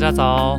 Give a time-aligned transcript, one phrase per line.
[0.00, 0.58] 大家早。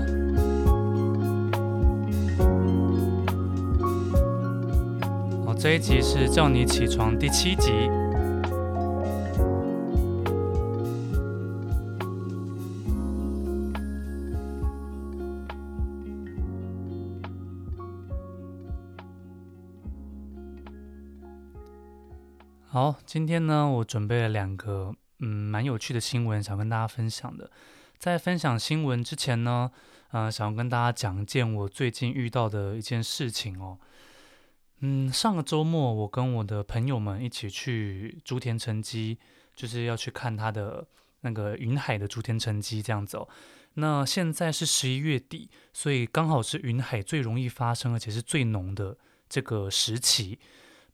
[5.44, 7.72] 好，这一集是叫你起床第七集。
[22.68, 27.50] 好，今天呢，我准备了两个嗯蛮有趣的新闻，想跟大家分享的。
[28.02, 29.70] 在分享新闻之前呢，
[30.10, 33.78] 呃，想要跟大家讲一件我最近遇到的一件事情哦。
[34.80, 39.20] 嗯，上个周末我跟我的朋友们一起去竹田城迹，
[39.56, 40.88] 就是要去看他的
[41.20, 43.30] 那个云海的竹田城迹这样子哦。
[43.76, 48.98] 那现在是十一月底，所以刚好是云海最容易发生而且是最浓的
[49.30, 50.40] 这个时期。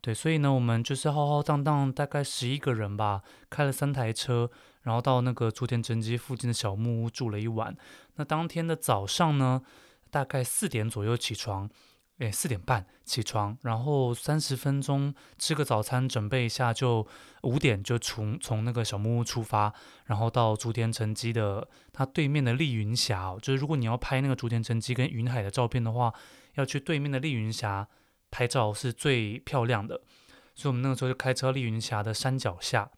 [0.02, 4.52] 对，所以呢，我们就是浩浩荡荡，大概十一个人吧，开了三台车，
[4.88, 7.76] 然后到那个竹田城迹附近的小木屋住了一晚。
[8.16, 9.62] 那当天的早上呢，
[10.10, 11.70] 大概四点左右起床，
[12.20, 17.06] 诶，四点半起床，然后三十分钟吃个早餐，准备一下，就
[17.44, 19.74] 五点就从从那个小木屋出发，
[20.06, 26.14] 然后到竹田城迹的它对面的丽云峡哦，就是如果你要拍那个竹田城迹跟云海的照片的话，
[26.54, 27.88] 要去对面的丽云峡。
[28.30, 30.02] 拍照是最漂亮的，
[30.54, 32.92] 所以我们那个时候就开车丽云峡的山脚下，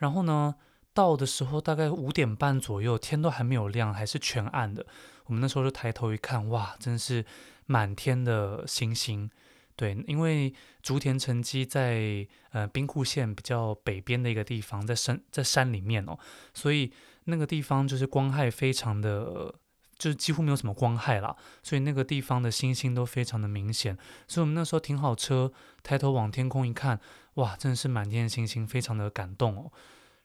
[0.00, 0.56] 然后呢，
[0.92, 4.84] 到的时候大概五点半左右，天都还没有亮，还是全暗的。
[5.26, 7.24] 我们那时候就抬头一看，哇，真是
[7.66, 9.30] 满天的星星。
[9.76, 10.52] 对，因为
[10.82, 16.18] 竹田城迹在呃兵库县比较北边的一个地方，在山在山里面哦，
[16.52, 16.92] 所以
[17.24, 19.54] 那个地方就是光害非常的。
[20.00, 23.94] 就是几乎没有什么光害啦，所以那个地方的星星都非常的明显。
[24.26, 26.98] 所以我们那时候停好车，抬头往天空一看，
[27.34, 29.70] 哇，真的是满天的星星，非常的感动哦。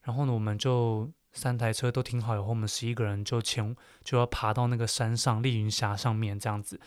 [0.04, 6.80] 然后呢，我们就三台车都停好以后，我们十一个人就前就要爬到那个山上丽云峡上面这样子，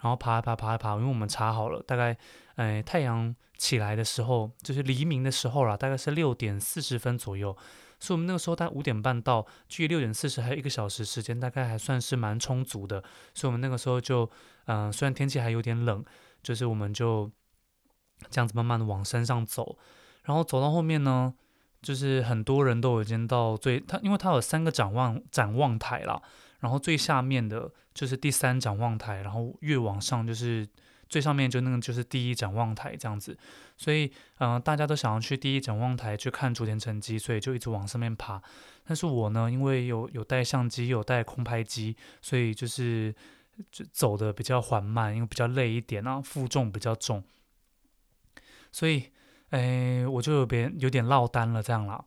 [0.00, 2.16] 然后爬爬爬爬，因为我们查好了，大概
[2.56, 7.56] 哎太阳起来的时候，就是黎明的时候啦，大概是六点四十分左右。
[7.98, 13.02] 所以我们那个时候大概五点半到，距离六点四十还有一个小时时间，大概还算是蛮充足的。
[13.32, 14.30] 所以我们那个时候就，
[14.66, 16.04] 嗯、虽然天气还有点冷，
[16.42, 17.30] 就是我们就
[18.30, 19.78] 这样子慢慢的往山上走，
[20.24, 21.34] 然后走到后面呢，
[21.82, 26.20] 就是很多人都已经到最，它因为它有三个展望展望台啦，
[26.60, 30.68] 然后最下面的就是第三展望台，然后越往上就是。
[31.08, 33.38] 最上面就那个就是第一展望台这样子，
[33.76, 34.10] 所以
[34.40, 38.42] 嗯、大家都想要去第一展望台去看竹田城迹，所以就一直往上面爬。
[38.84, 43.14] 但是我呢，因为有有带相机，有带空拍机，所以就是
[43.70, 47.22] 就走的比较缓慢，因为比较累一点啊，负重比较重，
[48.76, 49.10] 所以
[49.48, 52.04] 哎，我就有点有点落单了这样啦。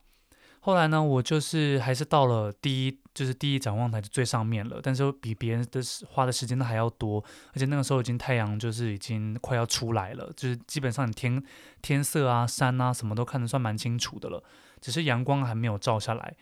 [0.60, 7.24] 后来呢，我就是还是到了第一，就是第一展望台的最上面了，但是比别人的花的时间都还要多，
[7.54, 11.44] 而且那个时候已经太阳就是已经快要出来了，就是基本上你天
[11.82, 14.44] 天色啊、山啊什么都看得算蛮清楚的了，
[14.80, 16.36] 只是阳光还没有照下来，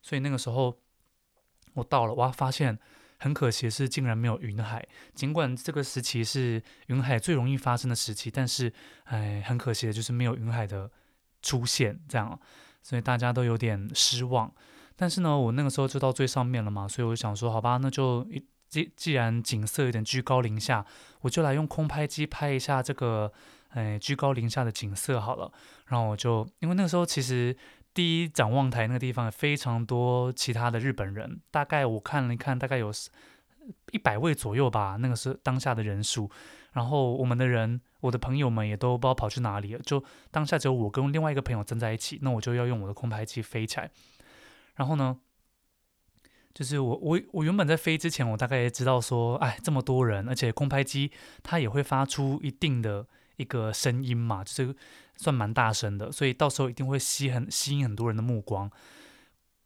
[0.00, 0.78] 所以那个时候
[1.74, 2.78] 我到了，哇，发现
[3.18, 8.72] 很可惜是竟然没有云海，尽管这个时期是云海最容易发生的时期，但是
[9.04, 10.90] 哎，很可惜的就是没有云海的
[11.42, 12.38] 出现，这样。
[12.82, 14.52] 所以大家都有点失望，
[14.94, 18.26] 但是呢，我那个时候就到最上面了嘛，所以我想说，好吧，那就
[18.68, 20.84] 既既然景色有点居高临下，
[21.22, 23.32] 我就来用空拍机拍一下这个，
[23.68, 25.50] 哎，居高临下的景色好了。
[25.86, 27.56] 然后我就，因为那个时候其实
[27.94, 32.92] 第一展望台那个地方非常多其他的日本人，大概我看了一看，大概有
[33.92, 36.28] 一百位左右吧，那个是当下的人数。
[36.72, 39.80] 然后我们的人，我的朋友们也都不知道跑去哪里了。
[39.80, 40.02] 就
[40.32, 43.88] 当下只有我跟另外一个朋友站在一起，那我就要用我的空拍机飞起来。
[44.74, 45.16] 然后呢，
[46.52, 51.12] 就是我我我原本在飞之前，我大概也知道说，哎，这么多人，而且空拍机
[51.44, 53.06] 它也会发出一定的
[53.36, 54.74] 一个声音嘛，就是
[55.17, 58.69] 算蛮大声的，所以到时候一定会吸很吸引很多人的目光。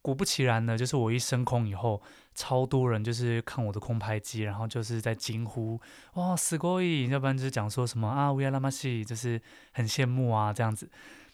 [0.01, 2.01] 果不其然呢，就是我一升空以后，
[2.35, 5.79] 超多人就是看我的空拍机，然后就是在惊呼
[6.13, 9.41] 哇，すごい，要不然就是讲说什么啊，うらやましい，就是
[9.71, 10.89] 很羡慕啊这样子。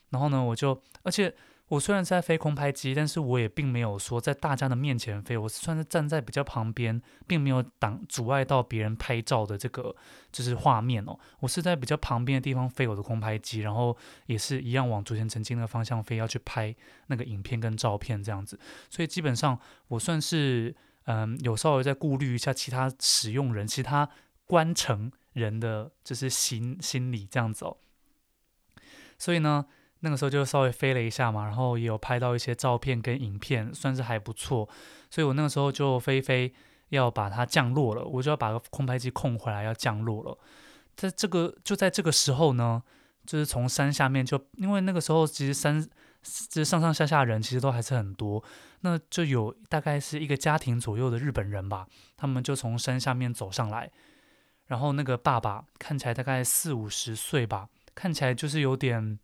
[0.09, 1.33] 然后呢，我就而且。
[1.68, 9.96] 我虽然是在飞空拍机，但是我也并没有说在大家的面前飞，我是算是站在比较旁边，并没有挡阻碍到别人拍照的这个
[10.30, 11.18] 就是画面哦。
[11.40, 13.96] 我是在比较旁边的地方飞我的空拍机，然后
[14.26, 16.72] 也是一样往竹田城迹那个方向飞，要去拍
[17.06, 18.60] 那个影片跟照片这样子。
[18.90, 19.58] 所以基本上
[19.88, 20.74] 我算是
[21.06, 24.08] 嗯有稍微在顾虑一下其他使用人、其他
[24.44, 27.78] 观城人的就是心心理这样子哦。
[29.18, 29.64] 所以呢。
[30.04, 34.68] 那个时候就稍微飞了一下嘛，然后也有拍到一些照片跟影片，算是还不错。
[35.10, 36.52] 所以我那个时候就飞飞
[36.90, 40.36] 要把它降落了，我就要把空拍机控回来要降落了。
[40.94, 42.82] 在这个就在这个时候呢，
[43.24, 45.82] 就是从山下面就因为那个时候其实山
[46.22, 48.44] 就是上上下下人其实都还是很多，
[48.82, 53.90] 那就有大概是一个家庭左右的日本人吧，他们就从山下面走上来，
[54.66, 59.18] 然后那个爸爸看起来大概四五十岁吧，看起来就是有点。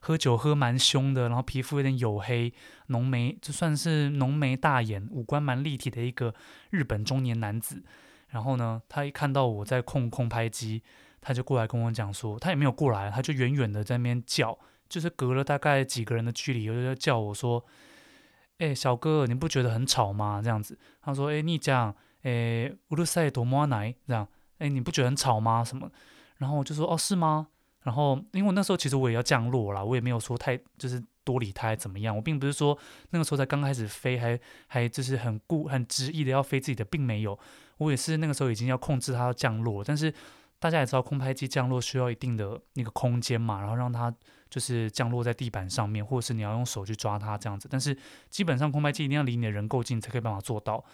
[0.00, 2.52] 喝酒喝蛮凶的，然后皮肤有点黝黑，
[2.88, 6.34] 浓眉就算是浓眉大眼，五官蛮立体的一个
[6.70, 7.82] 日本中年男子。
[8.28, 10.82] 然后呢，他一看到我在控空拍机，
[11.20, 14.58] 他就过来跟我讲说，他也没有过来，他就远远的在那边叫，
[14.88, 23.94] 就是隔了大概几个人的距离，就在叫我说：“哎，小哥，你不觉得很吵吗？”这样子，他说：“哎，你讲，哎，うるさいと思わない？
[24.06, 24.26] 这样，
[24.58, 25.64] 哎，你不觉得很吵吗？
[25.64, 25.90] 什么？”
[26.38, 27.46] 然后我就说：“哦，是吗？”
[27.83, 32.15] ？”然后，因为那时候其实我也要降落了，我也没有说太就是多理他怎么样。
[32.15, 32.77] 我并不是说
[33.09, 37.37] 那个时候才刚开始飞，还还就是很固很执意的要飞自己的，并没有。
[37.77, 40.13] 我也是那个时候已经要控制它要降落，但是
[40.59, 44.13] 大家也知道空拍机降落需要一定的那个空间嘛，然后让它
[44.47, 47.67] 就是降落在地板上面，或者是你要用手去抓它这样子。
[47.71, 47.97] 但是
[48.29, 50.85] 基本上空拍机一定要离你的人够近才可以办法做到。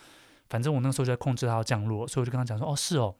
[0.48, 3.16] 反正我那时候就在控制它要降落，所以我就跟他讲说：“哦，是哦。”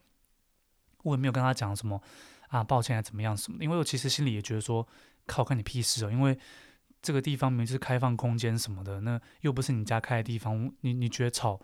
[1.04, 2.00] 我也没有跟他讲什么。
[2.49, 3.63] 啊，抱歉，还怎么样什么的？
[3.63, 4.87] 因为我其实心里也觉得说，
[5.25, 6.11] 靠，关你屁事哦！
[6.11, 6.37] 因为
[7.01, 11.59] 这个地方明明就是开放空间什么的，那又不是你家开的地方，你你觉得吵，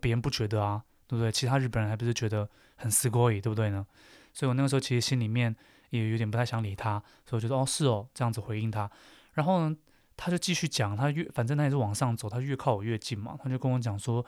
[0.00, 1.30] 别人不觉得啊，对不对？
[1.32, 3.86] 其他日本人还不是觉得很すごい，对不对呢？
[4.32, 5.54] 所以我那个时候其实心里面
[5.90, 8.90] 也有点不太想理他，所以我觉得哦，是哦，这样子回应他。
[9.32, 9.76] 然后呢，
[10.16, 14.24] 他就继续讲，他越反正他也是往上走，他越靠我越近嘛，他就跟我讲说，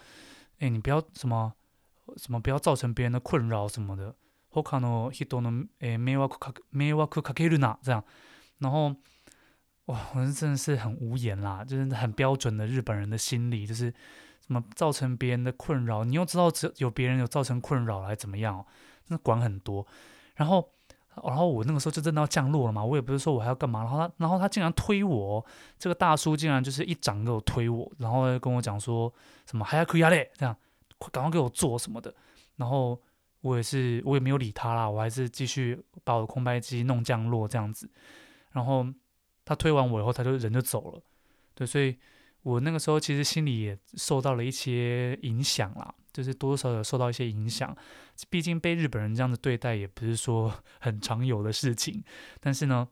[0.59, 1.53] 哎，你不要什么
[2.17, 4.15] 什么，不要造成别人的困扰什么的。
[4.55, 8.03] 他の人の诶迷惑か迷惑かけるな这样，
[8.59, 8.97] 然后
[9.87, 13.93] 哇，我真的是很无言啦，就是很标准的日本人的心理，就是
[14.45, 18.67] 什么造成别人的困扰，你又知道只有别人有造成困扰来怎么样，
[19.07, 19.87] 那管很多。
[20.35, 20.69] 然后，
[21.23, 25.47] 然后我那个时候就真的要降落了嘛，我也不是说我还要干嘛，然后他，然后他竟然推我，
[25.79, 29.13] 这个大叔竟然就是一掌给我推我，然后跟我讲说
[29.47, 30.57] 什么还可以啊嘞，这样
[30.99, 32.13] 快赶快给我做什么的，
[32.57, 33.01] 然后。
[33.46, 37.88] 我也是，我也没有理他啦，我还是继续把我的空拍机弄降落这样子。
[38.54, 38.84] 然后
[39.46, 41.00] 他推完我以后，他就人就走了。
[41.54, 41.96] 对，所以
[42.42, 47.76] 我那个时候其实心里也受到了一些影响啦，就是多多少少受到一些影响。
[48.32, 52.04] 毕竟被日本人这样子对待也不是说 很常有的事情。
[52.40, 52.88] 但是呢，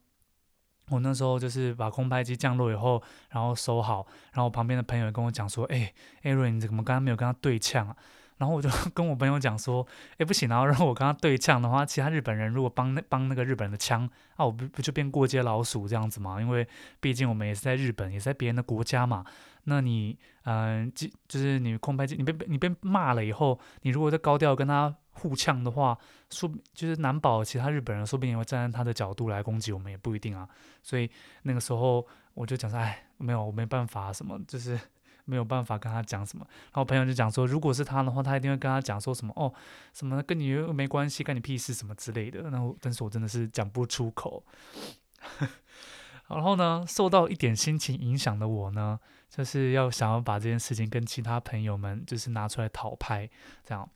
[0.89, 5.91] 我那时候就是把空拍机降落以后，然后收好，然后旁边的朋友跟我讲说：“哎，
[6.22, 7.98] 艾瑞，你怎么刚刚没有跟他对呛啊？”
[8.44, 14.04] 然后我就 跟我朋友讲说，哎，不行，然后让我跟他对呛的话，其他日本人如果帮那帮那个日本人的枪，
[14.36, 16.42] 啊，我不不就变过街老鼠这样子吗？
[16.42, 16.68] 因为
[17.00, 19.24] 毕竟我们也是在日本，也是在别人的国家嘛。
[19.64, 25.98] 那你，嗯、呃，就就是你空拍，你被你被骂了以后，你如果在高调跟他互呛的话，
[26.30, 30.46] 说就是难保其他日本人说不定也会站在他的角度来攻击我们，也不一定啊。
[30.82, 31.10] 所以
[31.44, 34.78] 那个时候我就讲说，哎，没有，我没办法，什么就是。
[35.25, 39.53] 没有办法跟他讲什么，然后朋友就讲说，如果是他的话，他一定会跟他讲说什么哦，
[39.94, 42.42] 什么跟你又没关系，干你屁事什么之类的。
[42.50, 44.44] 然后，但是我真的是讲不出口。
[46.27, 49.00] 然后呢，受到一点心情影响的我呢，
[49.30, 53.30] 就是要想要把这件事情跟其他朋友们就是拿出来讨拍，
[53.63, 53.89] 这样。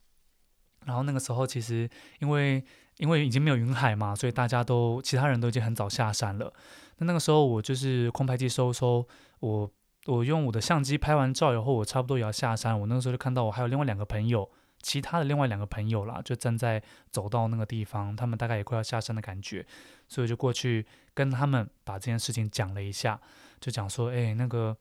[0.86, 2.64] 然后那个时候其实因为
[2.98, 6.54] 因为已经没有云海嘛，所以大家都其他人都已经很早下山了。
[6.98, 9.06] 那那个时候我就是空拍机收收
[9.40, 9.70] 我。
[10.08, 12.80] 我用我的相机拍完照以后，我差不多也要下山。
[12.80, 14.50] 我那个时候就看到我还有另外两个朋友，
[14.82, 19.66] 其他的另外两个朋友啦，就站在走到那个地方，他们大概也快要下山的感觉，
[20.08, 23.20] 所以就过去跟他们把这件事情讲了一下，
[23.60, 24.76] 就讲说，哎，那个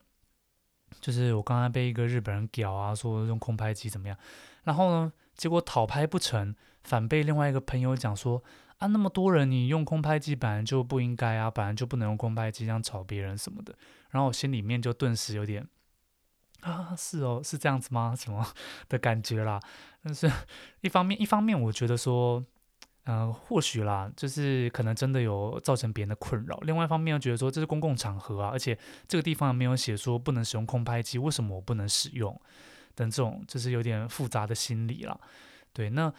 [1.00, 4.16] 就是我刚刚被一个日本人屌啊，说用空拍机怎么样，
[4.64, 6.54] 然后呢，结果讨拍不成，
[6.84, 8.42] 反被另外一个朋友讲说。
[8.78, 13.74] 啊，那么多人，你用空拍机本来就不应该啊，本来就不能用空拍机这样吵别人什么的。
[14.10, 15.66] 然后我心里面就顿时有点
[16.60, 18.14] 啊，是哦，是这样子吗？
[18.14, 18.46] 什么
[18.90, 19.58] 的感觉啦？
[20.02, 20.30] 但是
[20.82, 22.44] 一方面，一方面我觉得说，
[23.04, 26.58] 嗯、或许啦，就是可能真的有造成别人的困扰。
[26.58, 28.78] 另外一方面又觉得说，这是公共场合啊，而且
[29.08, 32.38] 这个地方没有写说不能使用空拍机，为什么我不能使用？
[32.94, 35.18] 等这种就是有点复杂的心理啦。
[35.72, 36.12] 对，那。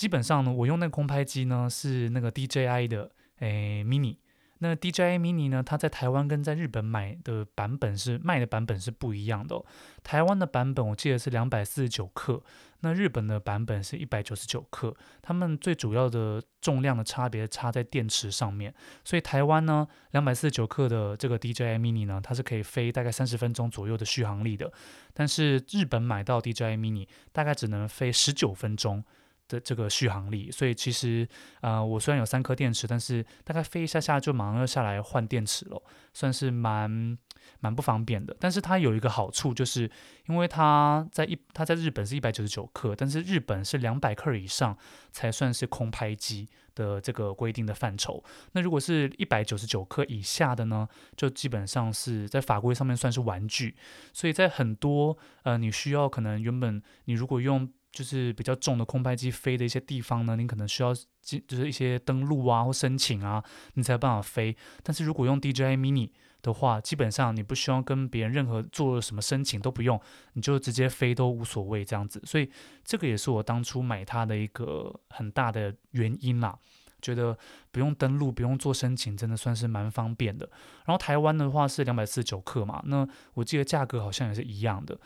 [0.00, 4.16] 基本上呢，我用那个空拍机呢是那个 DJI 的诶 mini，
[4.60, 5.62] 那 DJI Mini 呢？
[5.62, 9.62] 它在台湾跟在日本买的版本是卖的版本是不一样的。
[10.02, 12.42] 台湾的版本我记得是两百四十九克，
[12.80, 14.96] 那日本的版本是一百九十九克。
[15.20, 18.74] 它们最主要的重量的差别差在电池上面。
[19.04, 24.72] 所以台湾呢，两百四十九克的这个 DJI Mini 呢，它是可以飞大概三十分钟左右的续航力的。
[25.12, 29.04] 但是日本买到 DJI Mini 大概只能飞十九分钟。
[29.50, 31.28] 的这个续航力，所以其实，
[31.60, 35.82] 呃，我虽然有三颗电池，但是大概飞一下下就马上要下来换电池了，
[36.14, 37.18] 算是蛮
[37.58, 38.34] 蛮不方便的。
[38.38, 39.90] 但是它有一个好处，就是
[40.28, 44.78] 因为它在一它在日本是一百九十九克，但是日本是两百克以上
[45.10, 48.22] 才算是空拍机的这个规定的范畴。
[48.52, 53.74] 那如果是一百九十九克以下的呢，就基本上是在法规上面算是玩具。
[54.12, 63.42] 所以在很多呃，你需要可能原本你如果用就是比较重的空拍机飞的一些地方呢，你可能需要进就是一些登录啊或申请啊，
[63.74, 64.56] 你才有办法飞。
[64.82, 70.00] 但是如果用 DJI Mini 的话，基本上你不需要跟别人任何做什么申请都不用，
[70.34, 72.22] 你就直接飞都无所谓这样子。
[72.24, 72.50] 所以
[72.84, 76.56] 这个也是我当初买它的一个很大的原因啦，
[77.02, 77.36] 觉得
[77.70, 80.48] 不用登录，不用做申请，真的算是蛮方便的。
[80.86, 84.98] 然后台湾的话是两百四十九克嘛，那我记得价格好像也是一样的。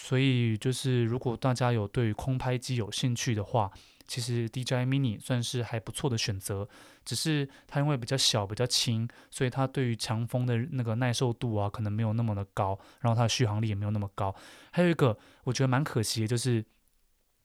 [0.00, 3.70] 所以就是，如果大家有对于空拍机有兴趣的话，
[4.06, 6.66] 其实 DJI Mini 算是还不错的选择。
[7.04, 14.34] 只是它因为比较小、比较轻，所以它对于强风的那个耐受度啊，可能没有那么的高，然后它的续航力也没有那么高。
[14.70, 16.64] 还有一个我觉得蛮可惜的，就是，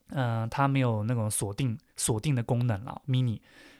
[0.09, 3.39] 嗯、它没有那种锁定锁定的功能了，Mini。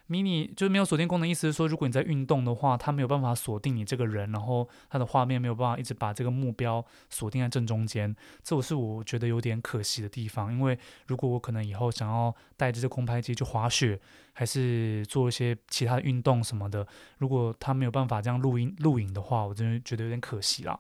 [0.10, 10.52] Mini 就是没有锁定功能，意思是说，如果你在运动的话，它没有办法锁定你这个人，然后它的画面没有办法一直把这个目标锁定在正中间，这我是我觉得有点可惜的地方。
[10.52, 14.00] 因为如果我可能以后想要带着这空拍机去滑雪，
[14.34, 16.86] 还是做一些其他运动什么的，
[17.20, 20.80] 如果它没有办法这样录音录影的话，我真的觉得有点可惜啦。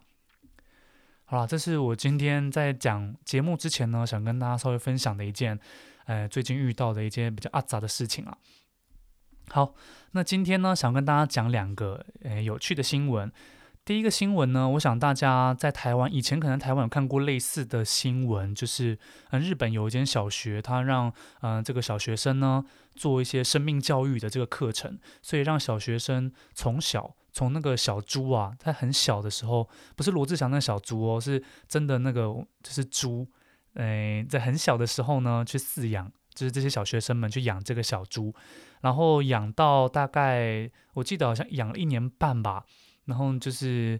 [1.26, 5.58] 好啦，这是我今天在讲节目之前呢，想跟大家稍微分享的一件，
[6.06, 8.38] 呃，最近遇到的一件比较阿杂的事情啊。
[9.50, 9.74] 好，
[10.12, 13.32] 那今天呢，想跟大家讲两个诶有趣的新闻。
[13.86, 18.98] 第一个新闻呢，我想大家在台湾以前可能台湾有看过类似的新闻，就是
[19.32, 22.64] 嗯，日本有一间小学，他让嗯、这个小学生呢
[22.96, 32.24] 做一些生命教育的这个课程，所以让小学生从小从那个小猪啊，他很小的时候，不是罗志祥那小猪哦，是真的那个
[32.64, 33.28] 就是猪，
[33.74, 36.12] 诶，在很小的时候呢去饲养。
[36.34, 38.34] 就是这些小学生们去养这个小猪，
[38.84, 42.66] 然后养到大概我记得好像养了一年半吧，
[43.06, 43.98] 然后就是，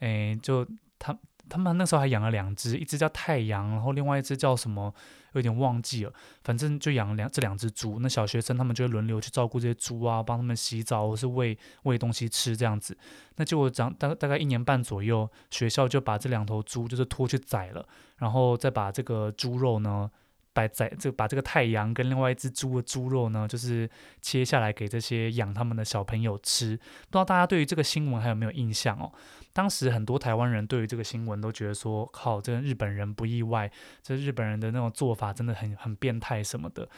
[0.00, 0.66] 诶，就
[0.98, 4.92] 他他们那时候还养了两只，一只叫太阳，然后另外一只叫什么，
[5.32, 6.12] 有点忘记了，
[6.44, 7.98] 反正就养了两这两只猪。
[8.00, 12.94] 那小学生他们就会轮流去照顾这些猪啊，帮他们洗澡或是喂喂东西吃这样子。
[13.36, 17.88] 那结果长大大概一年半左右，学校就把这两头猪就是拖去宰了，
[18.18, 20.10] 然后再把这个猪肉呢。
[20.56, 23.86] 把宰这把这个太阳跟另外一只猪的猪肉呢，就是
[24.22, 26.74] 切下来给这些养他们的小朋友吃。
[26.78, 29.12] 不知道大家对于这个新闻还有没有印象哦？
[29.52, 33.70] 当时很多台湾人对于这个新闻都觉得说，靠，这日本人不意外，
[34.02, 36.88] 这日本人的那种做法真的很很变态什么的。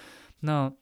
[0.40, 0.72] 那。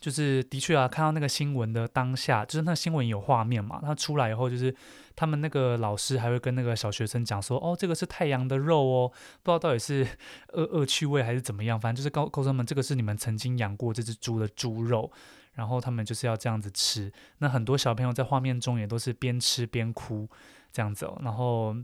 [0.00, 3.78] 就是的确啊，看到那个新闻的当下，就是那新闻有画面嘛。
[3.82, 4.74] 他出来以后，就是
[5.14, 10.06] 他们那个老师还会跟那个小学生讲说：“哦，这个是太阳的肉哦，不知道到底是
[10.54, 15.12] 恶恶趣味还是怎么样，反正就是告告诉他们，这个是你们曾经养过这只猪的猪肉，
[15.52, 17.12] 然后他们就是要这样子吃。
[17.38, 20.26] 那很多小朋友在画面中也都是边吃边哭
[20.72, 21.76] 这样子哦，然后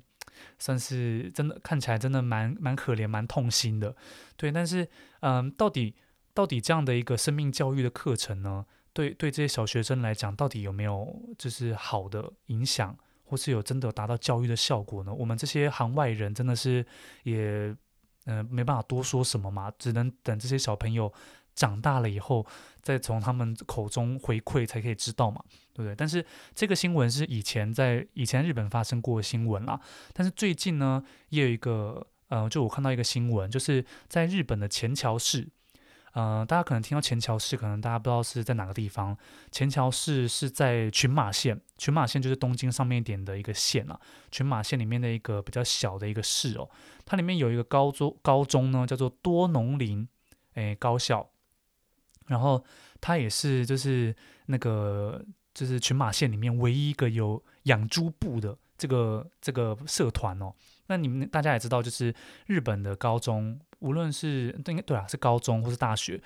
[0.59, 3.95] 算是真的看起来真的蛮蛮可怜、蛮痛心的。
[4.39, 4.89] 对，但是
[5.21, 5.95] 嗯，到底。
[6.37, 15.15] 到底这样的一个生命教育的课程呢，对对这些小学生来讲，到底有没有就是好的影响，或是有真的达到教育的效果呢？
[15.15, 16.85] 我们这些行外人真的是
[17.23, 17.75] 也
[18.27, 21.11] 嗯、没办法多说什么嘛，只能等这些小朋友
[21.55, 22.45] 长大了以后，
[22.83, 25.41] 再从他们口中回馈才可以知道嘛，
[25.73, 25.95] 对不对？
[25.95, 26.23] 但是
[26.55, 29.81] 这个新闻是以前在以前日本发生过的新闻啦，
[30.13, 35.49] 但是最近呢，也有一个呃，就我看到一个新闻，就是在日本的前桥市。
[36.17, 39.15] 呃，大家可能听到前桥市，可能大家不知道是在哪个地方。
[39.53, 44.01] 前桥市是在群马县，群马县就是东京上面一点的一个县啊。
[44.31, 46.71] 群马县里面的一个比较小的一个市哦，
[47.05, 50.09] 它里面有一个高中，高中呢叫做多农林
[50.55, 51.29] 诶高校，
[52.29, 52.65] 然后
[52.99, 60.51] 它也是就是那个就是群马县里面唯一一个有养猪部的这个这个社团哦。
[60.87, 62.15] 那你们大家也知道，就是
[62.47, 63.61] 日本的高中。
[63.81, 66.21] 无论是对应该对啊，是高中或是大学，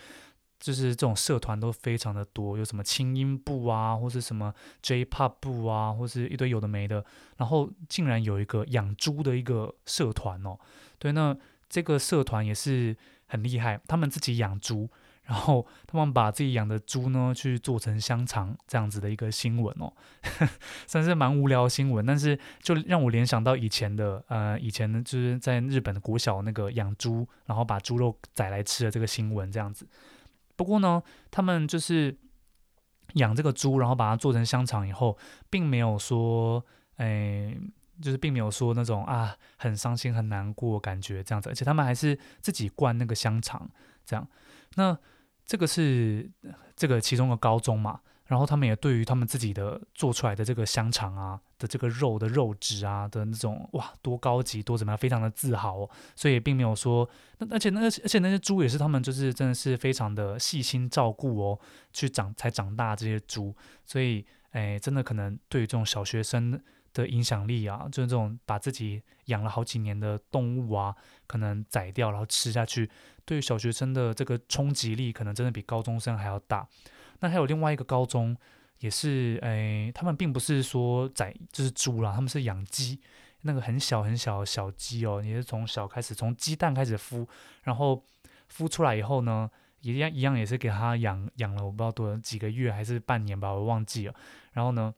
[0.58, 7.04] 就是这种社团都非常的多，有什么轻音部啊，或是什么 J-pop 部啊，或是一堆有的没的。
[7.36, 10.58] 然后竟然有一个养猪的一个社团哦，
[10.98, 11.36] 对，那
[11.68, 14.88] 这个社团也是很厉害，他们自己养猪。
[15.30, 19.92] 然后他们把自己养的猪呢，去做成香肠这样子的一个新闻哦，
[20.88, 29.86] 算是蛮无聊的新闻，但是就让我联想到以前的呃，以前呢就是在日本的国小那个养猪，然后把猪肉宰来吃的这个新闻这样子。
[30.56, 32.18] 不过呢，他们就是
[33.14, 35.16] 养这个猪，然后把它做成香肠以后，
[35.48, 37.56] 并没有说，哎，
[38.02, 43.70] 就是并没有说那种啊很伤心很难过感觉这样子，而且他们还是自己灌那个香肠
[44.04, 44.26] 这样，
[44.74, 44.98] 那。
[45.50, 46.30] 这个是
[46.76, 61.58] 这个其中的高中嘛，然后他们也对于他们自己的做出来的这个香肠啊的这个肉的肉质啊的那种哇多高级多怎么样，非常的自豪哦，所以并没有说那而且那而且那些猪也是他们就是真的是非常的细心照顾哦，
[61.92, 63.52] 去长才长大这些猪，
[63.84, 70.94] 所以哎真的可能对于这种小学生的影响力啊，就是这种把自己养了好几年的动物啊，
[71.26, 72.90] 可能宰掉然后吃下去，
[73.24, 76.68] 对于小学生的这个冲击力，可能真的比高中生还要大。
[77.20, 78.36] 那还有另外一个高中，
[78.78, 82.98] 也是诶，他们并不是说宰就是猪啦，他们是养鸡，
[83.42, 87.26] 那个很小很小的小鸡哦，也是从小开始从鸡蛋开始孵，
[87.64, 88.04] 然后
[88.50, 89.50] 孵出来以后呢，
[89.82, 94.14] 一样一样也是给他养养了我不知道多几个月还是半年吧，我忘记了。
[94.52, 94.92] 然后呢，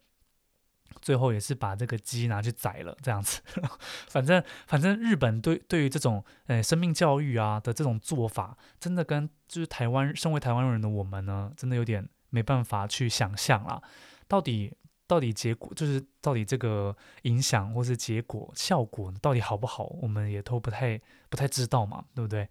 [1.00, 3.40] 最后也是把这个鸡拿去宰了，这样子。
[4.10, 13.80] 反正反正日本对对于这种呃生命教育啊的这种做法，真的跟就是台湾身为台湾人的我们呢，真的有点没办法去想象啦。
[14.28, 14.72] 到底
[15.06, 22.48] 到底结果就是到底这个影响或是结果效果到底好不好，我们也都不太不太知道嘛，对不对？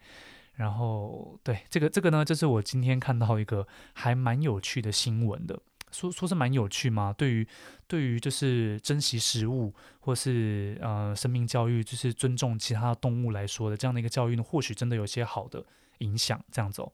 [0.53, 5.59] 然后对这个这个呢，就是我今天看到一个还蛮有趣的新闻的。
[5.91, 7.13] 说说是蛮有趣吗？
[7.17, 7.47] 对于
[7.87, 15.63] 对于就是珍惜食物或是呃生命教育，就是尊重其他动物来说的这样的一个教育呢，或许真的有些好的
[15.99, 16.43] 影响。
[16.51, 16.91] 这样子哦，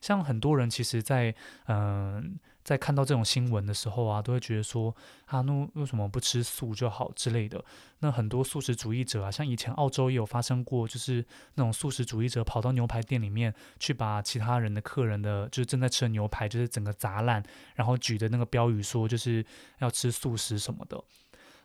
[0.00, 1.34] 像很多人其实，在
[1.66, 2.38] 嗯。
[2.66, 4.92] 在看到这种新闻的时候啊，都会觉得说
[5.26, 7.64] 啊，那为什么不吃素就好之类的？
[8.00, 11.24] 那很多素食主义者啊，像以前澳洲也有发生过，就是
[11.54, 17.40] 那种素食主义者跑到牛排店里面去，把其他人的客人的就是正在吃的牛排，就是整个砸烂，
[17.76, 19.46] 然后举的那个标语说就是
[19.78, 21.00] 要吃素食什么的。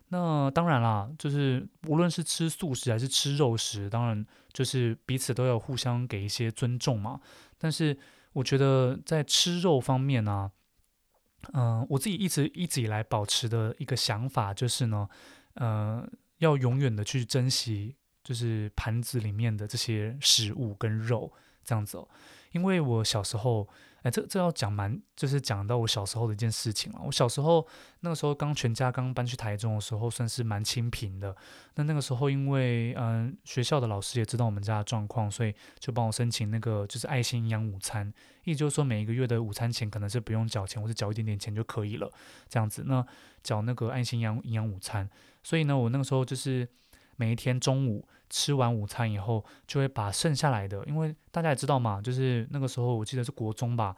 [0.10, 7.20] 那当然啦，就是无论是吃素食还是吃肉食，当然就是彼此都要互相给一些尊重嘛。
[7.58, 7.98] 但是
[8.34, 10.52] 我觉得在吃肉方面呢、
[11.54, 15.08] 嗯、我自己一直一直以来保持的一个想法就是呢，
[15.56, 21.32] 嗯，要永远的去珍惜，就是盘子里面的这些食物跟肉
[21.64, 22.08] 这样子哦，
[22.52, 23.68] 因为我小时候。
[24.02, 27.02] 哎，这这要讲蛮，就是讲到我小时候的一件事情了。
[27.06, 27.66] 我小时候
[28.00, 31.36] 那个时候刚全家刚搬去台中的时候，算是蛮清贫的。
[31.76, 38.12] 那那个时候因为嗯、学校的老师也知道我们家的状况，所以就帮我申请那个就是爱心营养午餐，
[38.44, 42.12] 意思就是说每一个月的午餐钱可能是不用缴钱，或是缴一点点钱就可以了
[42.50, 42.84] 这样子。
[42.88, 43.06] 那
[43.44, 45.10] 缴那个爱心营养营养午餐，
[45.44, 46.68] 所以呢，我那个时候就是。
[47.18, 53.94] 每一天中午吃完午餐以后，就会把剩下来的，因为大家也知道嘛，就是那个时候我记得是国中吧，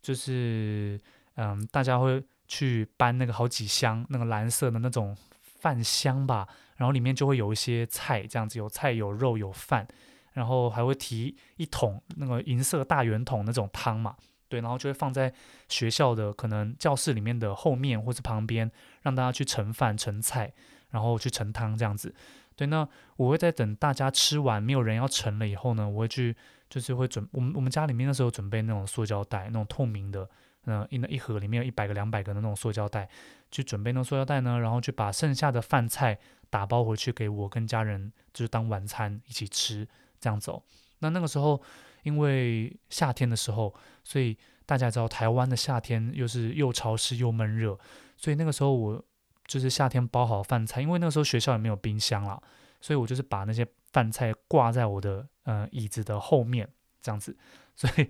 [0.00, 0.98] 就是
[1.34, 9.86] 嗯，大家会去搬那个好几箱那个蓝色的那种饭箱吧，然后里面就会有一些菜，这样子有菜有肉有饭，
[10.34, 14.14] 然后还会提一桶那个银色大圆桶那种汤嘛，
[14.48, 15.32] 对，然后就会放在
[15.68, 18.70] 学校的可能教室里面的后面或是旁边，
[19.02, 20.52] 让大家去盛饭盛菜，
[20.90, 22.14] 然后去盛汤这样子。
[22.62, 26.36] 对，那我会在等大家吃完，没有人要盛了以后呢，我会去，
[26.70, 30.28] 就是会准我们我们家里面那时候准备那种塑胶袋，那种透明的，
[30.66, 33.08] 嗯、一那一盒里面有一百个、两百个的那种塑胶袋，
[33.50, 36.16] 去准备那种塑胶袋呢，然后去把剩下的饭菜
[36.50, 39.88] 打包回去给我跟家人，就是当晚餐一起吃，
[40.20, 40.62] 这样走。
[41.00, 41.60] 那那个时候
[42.04, 47.76] 因为夏天的时候，所以大家知道台湾的夏天又是又潮湿又闷热，
[48.16, 49.04] 所以那个时候我。
[49.46, 52.40] 就是夏天包好饭菜，因为那个时候学校也没有冰箱了，
[52.80, 56.68] 所以我就是把那些饭菜挂在我的呃椅子的后面，
[57.02, 57.36] 这样子。
[57.74, 58.08] 所以，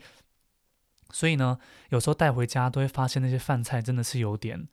[1.11, 4.69] 所以呢，有时候带回家都会发现那些饭菜真的是有点，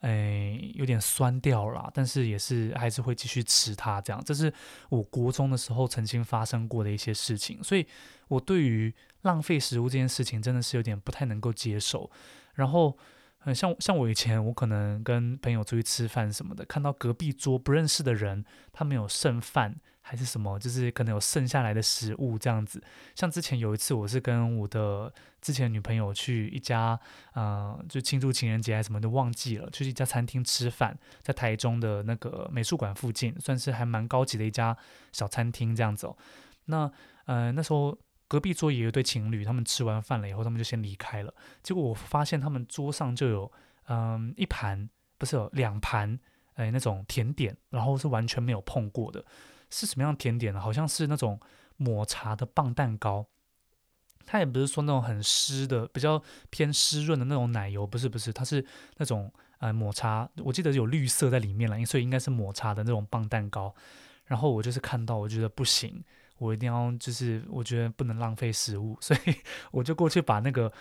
[0.00, 4.00] 哎，有点酸掉了，但是也是还是会继续吃它。
[4.00, 4.52] 这样，这是
[4.88, 7.62] 我国中的时候曾经发生过的一些事情。
[7.62, 7.86] 所以
[8.28, 12.10] 我对于浪费食物这件事情真的是有点不太能够接受。
[12.54, 12.98] 然后。
[13.44, 22.82] 嗯，像像我以前，我可能跟朋友出去吃饭什么的，看到隔壁桌不认识的人，他们有剩饭还是什么，就是可能有剩下来的食物这样子。
[23.14, 27.00] 像之前有一次，我是跟我的之前女朋友去一家，
[27.32, 34.76] 呃，就庆祝情人节还是什么的，忘记了，去一家餐厅吃饭，在台中的那个美术馆附近，算是还蛮高级的一家
[35.12, 36.14] 小餐厅这样子哦。
[36.66, 36.90] 那
[37.24, 37.96] 呃那时候。
[38.30, 41.34] 隔壁桌也有一对情侣，他们吃完饭了以后，他们就先离开了。
[41.64, 43.52] 结果我发现他们桌上就有，
[43.88, 44.88] 嗯，一盘
[45.18, 46.16] 不是有两盘，
[46.54, 49.24] 哎，那种甜点，然后是完全没有碰过的，
[49.68, 50.60] 是什么样甜点呢？
[50.60, 51.40] 好像是那种
[51.76, 53.26] 抹茶的棒蛋糕。
[54.24, 58.64] 它也不是说那种很湿的，比较偏湿润的那种奶油，不是不是，它是
[58.98, 63.74] 那种呃抹茶，我记得有绿色在里面了，所以应该是抹茶的那种棒蛋糕。
[64.26, 66.04] 然后我就是看到，我觉得不行。
[66.40, 69.34] 我一定要，就是我觉得不能浪费食物，所以
[69.70, 70.72] 我就过去把那个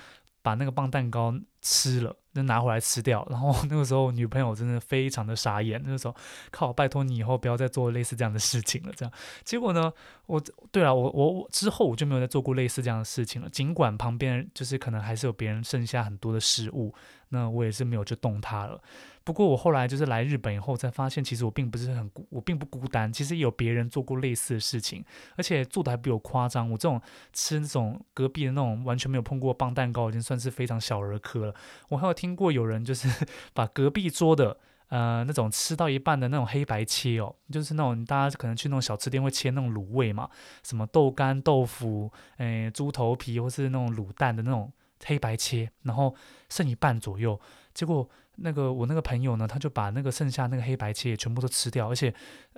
[0.41, 3.25] 把那个棒蛋糕吃了，就拿回来吃掉。
[3.29, 6.15] 然后那个时候女朋友真的非常的傻眼，那个时候
[6.51, 8.93] 靠，拜托你以后不要再做类似这样的事情了。
[8.95, 9.91] 这样结果呢，
[10.25, 10.41] 我
[10.71, 13.49] 对啊，我我我之后我就没有再做过类似这样的事情了。
[13.49, 16.93] 尽管旁边就是可能还是有别人剩下很多的食物，
[17.29, 18.81] 那我也是没有去动它了。
[19.25, 23.13] 不过我后来就是来日本以后才发现，其实我并不是很孤，我并不孤单。
[23.13, 26.67] 其实有别人做过类似的事情，而且做的还比我夸张。
[26.71, 26.99] 我这种
[27.31, 31.48] 吃那种隔壁的那种完全没有碰过棒蛋糕，已经算是非常小儿科了。
[31.89, 33.07] 我还有听过有人就是
[33.53, 34.57] 把隔壁桌的
[34.89, 40.29] 呃那种吃到一半的那种黑白切哦，就是那种大家可能去那种小吃店会切那种卤味嘛，
[40.63, 44.71] 什么豆干、豆腐、诶猪头皮或是那种卤蛋的那种
[45.05, 46.15] 黑白切，然后
[46.49, 47.39] 剩一半左右，
[47.73, 48.09] 结果。
[48.41, 52.13] 那个我那个朋友呢，他就把那个剩下那个黑白切全部都吃掉，而且，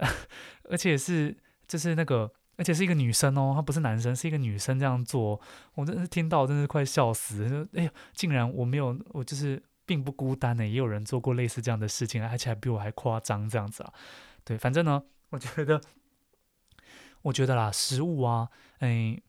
[0.70, 1.36] 而且是
[1.68, 5.42] 就是那个，而且是一个女生哦，她不是男生，是一个女生这样做，
[5.74, 13.92] 我真是听到真是快笑死，哎呀，竟然我没有，我就是并不孤单呢，也有人做过类似这样的事情，而且还比我还夸张这样子啊，
[14.44, 15.82] 对，反正呢，我觉得，
[17.24, 19.20] 我觉得啦，食物啊，哎。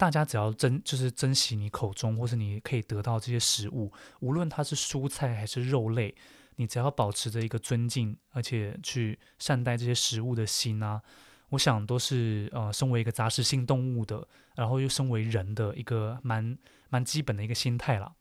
[0.00, 6.14] 大家只要珍，就是珍惜你口中或是你可以得到这些食物，无论它是蔬菜还是肉类，
[6.54, 11.02] 你只要保持着一个尊敬，而且去善待这些食物的心啊，
[11.50, 16.56] 我想都是呃，身为一个杂食性动物的，然后又身为人的一个蛮
[16.88, 18.12] 蛮基本的一个心态啦。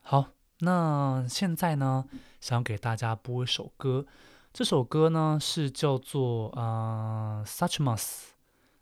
[0.00, 0.28] 好，
[0.60, 2.04] 那现在呢，
[2.40, 4.06] 想要给大家播一首歌，
[4.52, 8.34] 这首歌呢是叫做呃，Suchmas。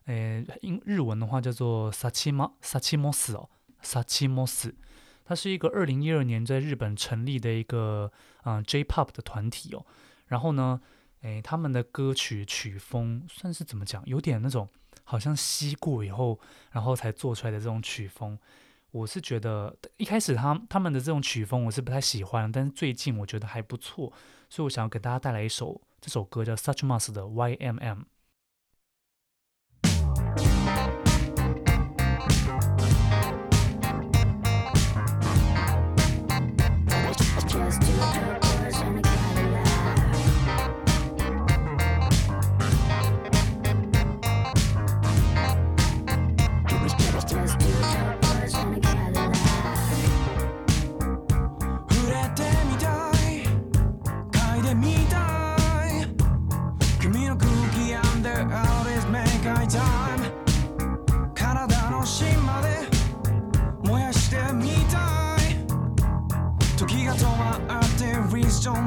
[0.06, 3.48] 诶，英日文的话叫做萨奇马萨奇莫斯哦，
[3.82, 4.74] 萨奇莫斯，
[5.24, 8.11] 它是一个二零一二年在日本成立的一个
[8.42, 9.87] 嗯、J-pop 的团体哦。
[10.26, 10.80] 然后呢，
[11.22, 14.68] 诶，他们的歌曲曲风算是怎么讲，有点那种
[15.04, 16.38] 好像吸过以后，
[16.70, 18.38] 然后才做出来的这种曲风。
[18.90, 24.12] 我是觉得一开始他他们的这种曲风我是不太喜欢，但是最近我觉得还不错，
[24.50, 28.04] 所以我想要给大家带来一首这首歌叫 Suchmas 的 YMM。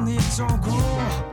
[0.06, 1.25] 你照顾。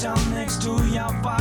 [0.00, 1.39] down next to your body.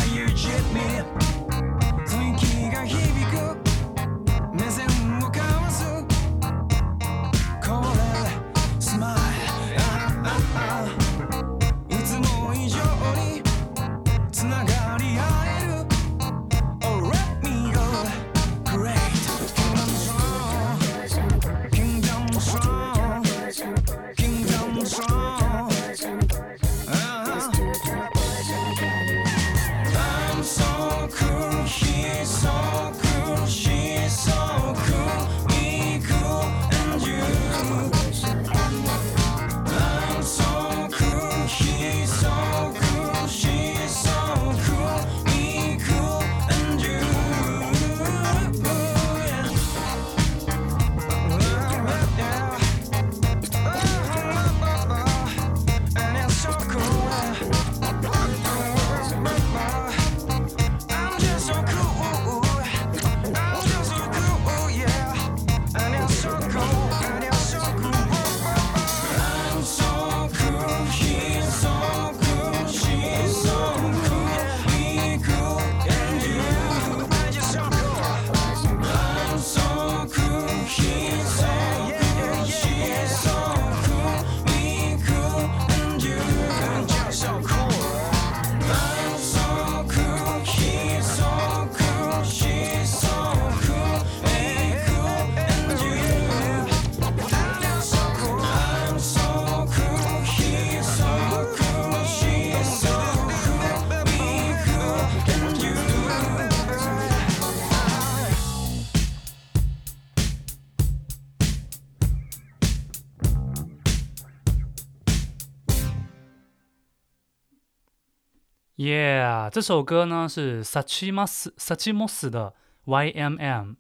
[119.52, 122.54] 这首歌呢是 Sachimas Sachimos 的
[122.86, 123.76] YMM。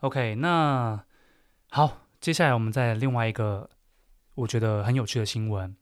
[0.00, 1.04] OK，那
[1.70, 3.70] 好，接下来我们再另外一个
[4.34, 5.74] 我觉得很有趣的新闻，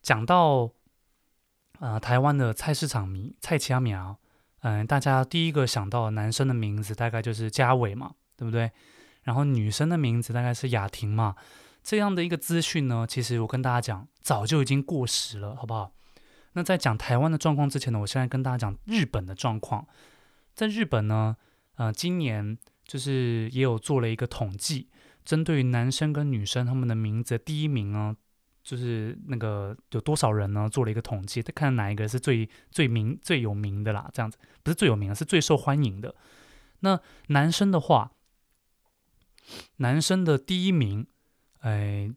[0.00, 0.70] 讲到
[1.80, 4.16] 呃台湾的菜市场名蔡家苗，
[4.60, 8.70] 嗯、大家第一个想到男生的名字大概就是嘉伟嘛，对不对？
[9.24, 11.34] 然后女生的名字大概是雅婷嘛，
[11.82, 15.92] 这样的一个资讯呢，其实我跟大家讲，早就已经过时了，好不好？
[16.54, 19.86] 那在讲台湾的状况之前呢，我现在跟大家讲日本的状况。
[20.54, 21.36] 在日本呢，
[21.76, 24.88] 呃，今年就是也有做了一个统计，
[25.24, 28.16] 针对于男生跟女生他们的名字第一名呢，
[28.64, 30.68] 就是那个有多少人呢？
[30.68, 34.10] 做了一个统计，看哪一个是最最名最有名的啦。
[34.12, 36.16] 这样子不是最有名的，是最受欢迎的。
[36.80, 38.12] 那男生的话，
[39.76, 41.06] 男生的第一名，
[41.60, 42.10] 哎，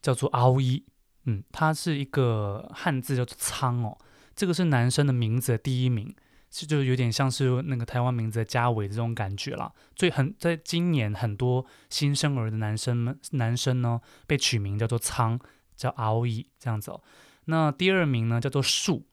[0.00, 0.84] 叫做阿一。
[1.24, 3.98] 嗯，它是一个汉字叫做“仓”哦，
[4.36, 6.14] 这个是男生的名字的第一名，
[6.50, 9.72] 是就有点像是那个台湾名字的家伟这种感觉啦。
[9.96, 15.40] 所以很在今年很多新生儿的男生们，男生呢被取名叫做“仓”，
[15.76, 17.02] 叫“敖一”这样子哦。
[17.46, 19.06] 那第二名呢叫做“树”，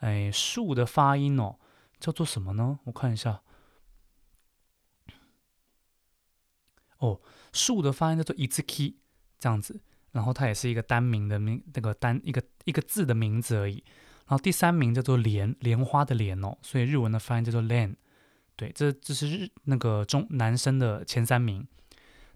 [0.00, 1.56] 哎，“树”的发音哦
[1.98, 2.78] 叫做什么呢？
[2.84, 3.42] 我看一下，
[6.98, 7.20] 哦
[7.52, 8.94] ，“树”的发音叫做 “izuki”
[9.38, 9.82] 这样子。
[10.12, 13.82] 然后它也是一个单名的名，那个单一个一个字的名字而已。
[14.26, 17.96] 然后第三名叫做莲，莲花的莲哦，所以日文的发音叫做莲。
[18.56, 21.66] 对，这这是日那个中男生的前三名。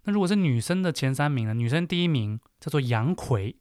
[0.03, 1.53] 那如果是女生的前三名呢？
[1.53, 3.55] 女生第一名叫做杨葵，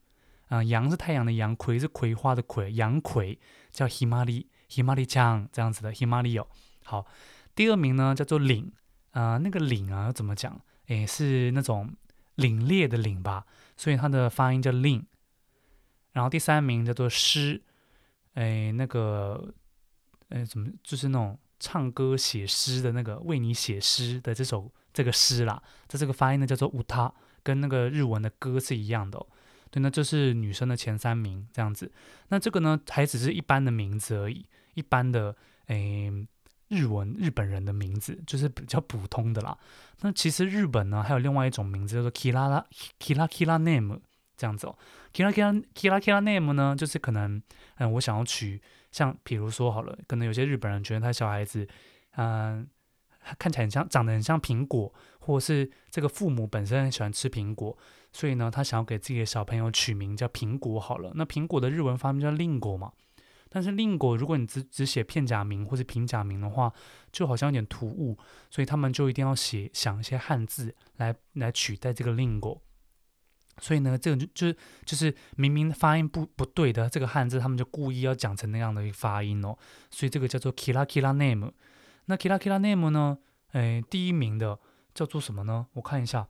[0.48, 3.38] 啊、呃，杨是太阳的阳，葵是葵花的葵，杨葵
[3.72, 6.46] 叫 Himari，Himari 酱这样子的 Himari 哦。
[6.84, 7.06] 好，
[7.54, 8.72] 第二名呢叫做岭，
[9.10, 10.60] 啊、那个岭啊怎么讲？
[10.86, 11.94] 诶，是那种。
[12.36, 15.04] 凛冽的凛吧，所以它的发音叫令。
[16.12, 17.60] 然后第三名叫做诗，
[18.34, 19.52] 哎，那个，
[20.28, 29.26] 哎，怎么就是那种唱歌写诗的那个为你写诗的这首这个诗啦，它这个发音呢叫做乌塔，跟那个日文的歌是一样的哦。
[29.70, 31.90] 对，那这是女生的前三名这样子。
[32.28, 36.10] 那这个呢还只是一般的名字而已，一般的哎。
[36.74, 39.56] 日文日本人的名字就是比较普通的啦。
[40.00, 42.64] 那其实日本呢还有另外一种名字叫做 Kira
[42.98, 44.00] Kira Kira Name
[44.36, 44.76] 这样子哦。
[45.12, 47.40] Kira Kira Kira Kira Name 呢，就是可能
[47.76, 48.60] 嗯，我想要取
[48.90, 51.66] 像比如说好了，可能有些日本人觉得他小孩子
[52.16, 52.66] 嗯
[53.38, 57.76] 看起来很像长得很像苹果，或者是这个父母本身很喜欢吃苹果，
[58.12, 61.12] 所以呢他想要给自己的小朋友取名叫苹果好了。
[61.14, 62.92] 那苹果的日文发音叫令果嘛。
[63.54, 66.72] 但是令果，如果你只只写片假名或者平假名的话，
[67.12, 68.18] 就好像有点突兀，
[68.50, 72.60] 所以他们就一定要写想一些汉字来来取代这个令果。
[73.58, 79.56] 所以呢，这个就就是就是明明发音不不对的这个汉字，他们就故意要讲成那样的一个发音哦。
[79.88, 81.52] 所以这个叫做 Kira Kira Name。
[82.06, 83.18] 那 Kira Kira Name 呢？
[83.52, 84.58] 哎，第一名的
[84.92, 85.68] 叫做什么呢？
[85.74, 86.26] 我看一下。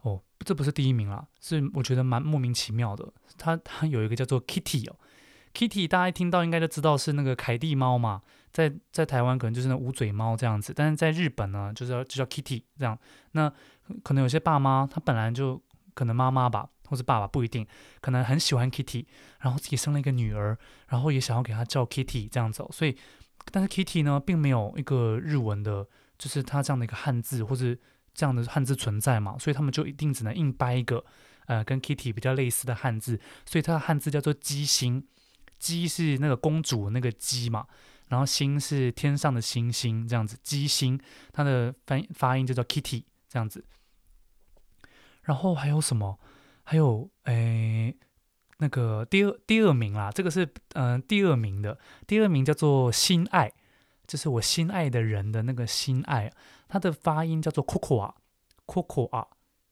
[0.00, 3.12] 哦，这不是第一名啦，是我觉得蛮莫名其妙的。
[3.36, 4.96] 它它有一个叫做 Kitty 哦。
[5.56, 8.20] Kitty，大家一听到应该就知道是那个凯蒂猫嘛，
[8.52, 12.98] 在在台湾可能就是那无嘴猫这样子，但是在日本呢，就是就叫 Kitty 这样。
[13.32, 13.50] 那
[14.02, 15.58] 可能有些爸妈他本来就
[15.94, 17.66] 可能妈妈吧，或是爸爸不一定，
[18.02, 19.06] 可能很喜欢 Kitty，
[19.40, 22.62] 然后自己生了一个女儿，然后也想要给她叫 Kitty 这样子。
[22.70, 22.94] 所以，
[23.50, 25.88] 但是 Kitty 呢，并没有一个日文的，
[26.18, 27.80] 就是它这样的一个汉字或是
[28.12, 31.02] 这样的汉字存在嘛，所以他们就一定只能硬掰一个
[31.46, 35.02] 呃跟 Kitty 比较类似的汉字，所以它的汉字叫做姬星。
[35.58, 37.66] 鸡是那个公主那个鸡嘛，
[38.08, 40.98] 然后星是天上的星星这样子，鸡星
[41.32, 43.64] 它的翻发音就叫 Kitty 这样子。
[45.22, 46.18] 然后还有什么？
[46.62, 47.96] 还有诶，
[48.58, 53.52] 那个第二第二名啦，这个是嗯、第二名的，第二名叫做心爱，
[54.06, 56.32] 就是我心爱的人的那个心爱，
[56.68, 59.28] 它的发音叫做 Cocoa，Cocoa，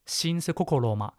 [0.07, 1.15] 心是 coco 罗嘛，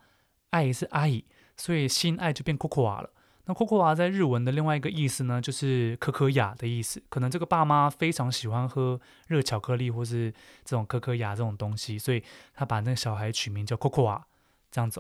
[0.50, 1.24] 爱是爱，
[1.58, 3.14] 所以心爱就变 Cocoa 了。
[3.48, 7.00] 那可可亚在日文的另外一个意思呢，就是可可雅的意思。
[7.10, 10.32] 可能这个爸妈非常喜欢喝热巧克力或是
[10.64, 12.24] 这种可可雅这种东西，所以
[12.56, 14.26] 他把那个小孩取名叫可可亚
[14.72, 15.00] 这样子。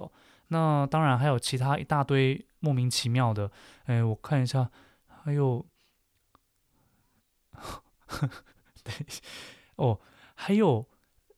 [0.49, 3.51] 那当然还有其他一大堆莫名其妙的，
[3.85, 4.69] 哎，我看一下，
[5.23, 5.65] 还有，
[8.83, 9.21] 等一下，
[9.77, 9.99] 哦，
[10.35, 10.85] 还有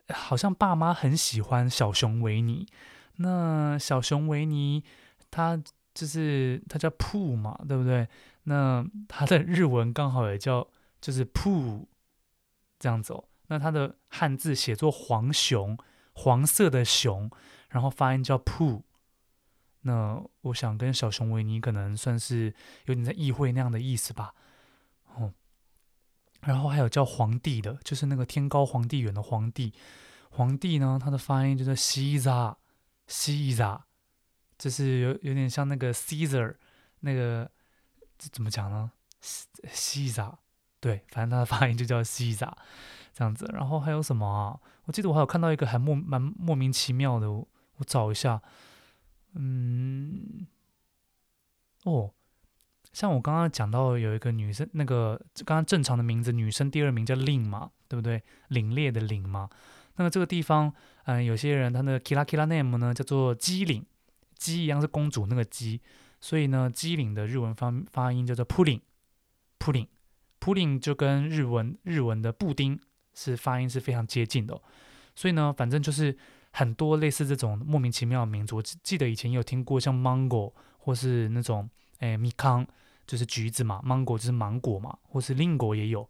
[0.10, 2.67] 好像爸妈很喜欢小熊维尼。
[3.15, 4.84] 那小熊维尼
[5.32, 5.63] 他。
[5.97, 8.07] 就是它叫铺嘛，对不对？
[8.43, 10.67] 那它的日文刚好也叫
[11.01, 11.89] 就是铺
[12.77, 13.23] 这样子哦。
[13.47, 15.75] 那它的汉字写作黄熊，
[16.13, 17.31] 黄色的熊，
[17.69, 18.83] 然后发音叫铺。
[19.81, 22.53] 那我想跟小熊维尼可能算是
[22.86, 24.36] 有点在意会那样的意思吧。
[25.15, 25.33] 哦
[26.41, 29.73] 然后还有叫皇帝的，就是那个天高皇帝远的皇帝。
[30.29, 32.55] 皇帝呢，它的发音就是西扎
[33.07, 33.87] 西扎，
[34.58, 36.56] 就是有有点像那个 Caesar
[37.02, 37.50] 那个
[38.17, 38.91] 这怎么讲呢？
[39.22, 40.38] 西西扎，
[40.80, 42.56] 对，反正他的发音就叫西扎
[43.13, 43.50] 这样子。
[43.54, 44.60] 然后还有什么啊？
[44.86, 48.41] 我记得我还有看到一个还莫蛮莫名其妙的，我我找一下，
[49.34, 50.48] 嗯，
[51.84, 52.12] 哦。
[52.93, 58.24] 像我刚刚讲到有一个女生，那个刚刚正常的名字，女生第二名叫令嘛，对不对？
[58.50, 59.48] 凛冽的凛嘛。
[59.98, 60.74] 那么这个地方，
[61.06, 63.86] 嗯、有些人他的 kira kira name 呢叫做机岭，
[64.38, 65.82] 鸡一样是公主那个鸡，
[66.19, 72.80] 所以呢，鸡岭的日文发发音叫做 pudding，pudding，pudding 就跟日文日文的布丁
[73.13, 74.60] 是发音是非常接近的、
[75.15, 76.17] 所以呢，反正就是
[76.52, 81.69] 很多类似这种莫名其妙的名字，我记得以前有听过像 mango 或是那种
[82.00, 82.65] 诶米康。
[83.08, 86.06] 就是橘子嘛，芒果就是芒果嘛，或是令果也有。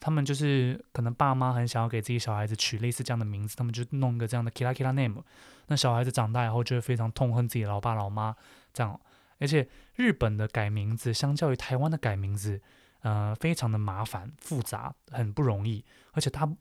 [0.00, 5.22] 他们就是可能爸妈很想要给自己小孩子取类似这样的名字，他们就弄个这样的 kira kira name。
[5.68, 8.36] 那小孩子长大以后就会非常痛恨自己老爸老妈
[8.72, 9.00] 这样。
[9.38, 12.60] 而且日本的改名字相较于台湾的改名字，
[13.02, 15.84] 呃，非常的麻烦复杂，很不容易。
[16.12, 16.56] 而且大不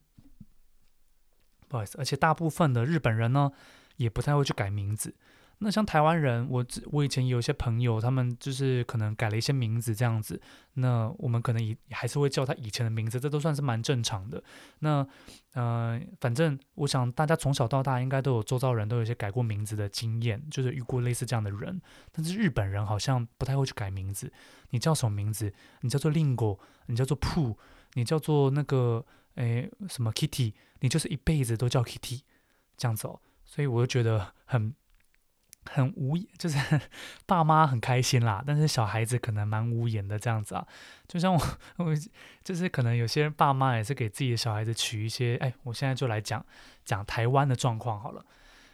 [1.76, 3.52] 好意思，而且大部分的日本人呢，
[3.96, 5.16] 也不太会去改名字。
[5.60, 10.40] 那像台湾人，我我以前有一些朋友，他们就是可能改了一些名字这样子，
[10.74, 14.44] 那我们可能也还是会叫他以前的名字，这都算是蛮正常的。
[14.80, 15.08] 那
[15.54, 21.82] 呃，反正我想大家从小到大应该都有周遭人都有一些改过名字的经验，就是遇过类似这样的人。
[22.12, 24.32] 但是日本人好像不太会去改名字，
[24.70, 25.52] 你叫什么名字？
[25.82, 27.58] 你叫做 Lingo，你叫做 p o
[27.94, 29.04] 你叫做那个
[29.36, 32.22] 诶什么 Kitty，你就是一辈子都叫 Kitty
[32.78, 33.20] 这样子哦。
[33.44, 34.76] 所以我就觉得很。
[35.72, 36.58] 很无言， 就是
[37.26, 40.66] 爸妈很开心啦，但是小孩子可能蛮无言的这样子啊。
[41.08, 41.40] 就像我，
[41.78, 41.94] 我
[42.44, 46.46] 就是可能有些人爸妈也是给自己的小孩子取一些，哎，我现在就来讲
[46.84, 48.26] 讲台湾的状况好了。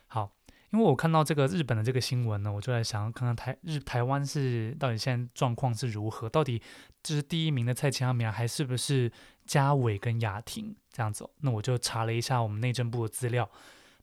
[0.08, 0.32] 好，
[0.72, 6.62] 因为我看到这个日本的这个新闻呢，我就来想要看看台日台湾是到底现在状况是如何，到底
[7.02, 9.12] 就是第一名的蔡琴阿米还是不是
[9.46, 11.30] 嘉伟跟雅婷这样子。
[11.42, 13.50] 那我就查了一下我们内政部的资料。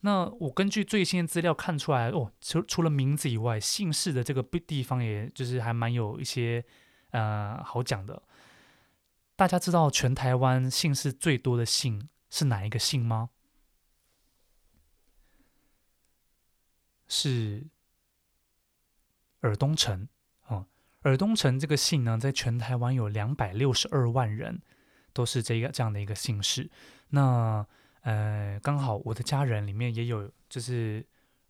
[0.01, 6.65] 那我根据最新的资料看出来，哦，除除了名字以外，姓氏的这个地方，也就是还蛮有一些
[7.11, 8.23] 呃好讲的。
[9.37, 13.31] 大家知道全台湾姓氏最多的姓是哪一个姓吗？
[17.09, 17.67] 是
[19.41, 20.09] 尔东城
[20.47, 20.67] 哦，
[21.03, 24.63] 尔东城这个姓呢，在全台湾有两百六十二万人，
[25.13, 26.71] 都是这个这样的一个姓氏。
[27.09, 27.67] 那
[28.03, 31.05] 呃，刚好我的家人里面也有，就是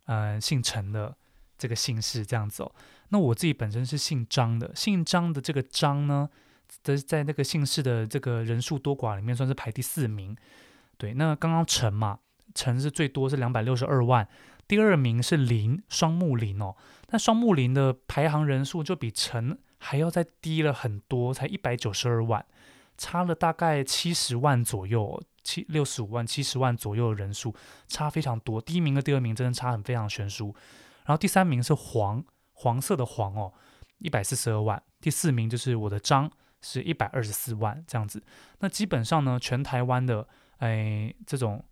[0.05, 1.15] 呃姓陈的
[1.57, 2.71] 这个姓氏这样子哦。
[3.09, 6.29] 那我自己本身是姓张的，姓张的这个张呢，
[6.83, 10.35] 在在那个姓氏的这个人数多寡里面算是排第四名。
[10.97, 12.19] 对，那刚刚陈嘛，
[12.53, 14.27] 陈是最多是两百六十二万，
[14.67, 16.75] 第二名是林，双木林哦。
[17.09, 22.45] 那双木林的排行人数就比陈还要再低了很多，才一百九十二万，
[22.97, 25.21] 差了大概七十万左右。
[25.43, 27.53] 七六十五万、七十万左右的人数，
[27.87, 28.61] 差非常多。
[28.61, 30.55] 第一名和第二名真的差很非常悬殊。
[31.05, 32.23] 然后第三名是黄，
[32.53, 33.51] 黄色的黄哦，
[33.97, 34.81] 一百四十二万。
[34.99, 36.31] 第四名就是我的张，
[36.61, 38.23] 是一百二十四万这样子。
[38.59, 40.27] 那基本上呢，全台湾的
[40.57, 41.65] 哎这种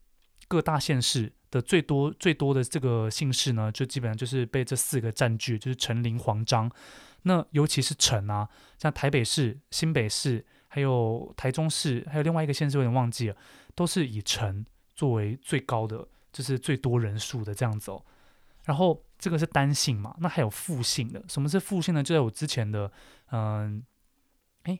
[0.47, 6.71] 各大县市的最多最多的这个姓氏呢，就基本上就是被这四个占据，就是陈、林、黄、张。
[7.23, 10.45] 那尤其是陈啊，像台北市、新北市。
[10.69, 13.35] 还有台中市，还有另外一个县市，有点忘记了，
[13.75, 14.65] 都是以城
[14.95, 18.01] 作为最高的，就是最多人数的这样子哦。
[18.65, 21.23] 然后这个是单姓嘛，那还有复姓的。
[21.27, 22.03] 什么是复姓呢？
[22.03, 22.91] 就在我之前的，
[23.31, 23.83] 嗯，
[24.63, 24.79] 哎，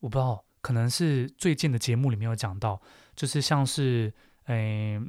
[0.00, 2.80] 我不知道，可能是最近的节目里面有讲到，
[3.16, 4.12] 就是像是，
[4.44, 5.00] 哎，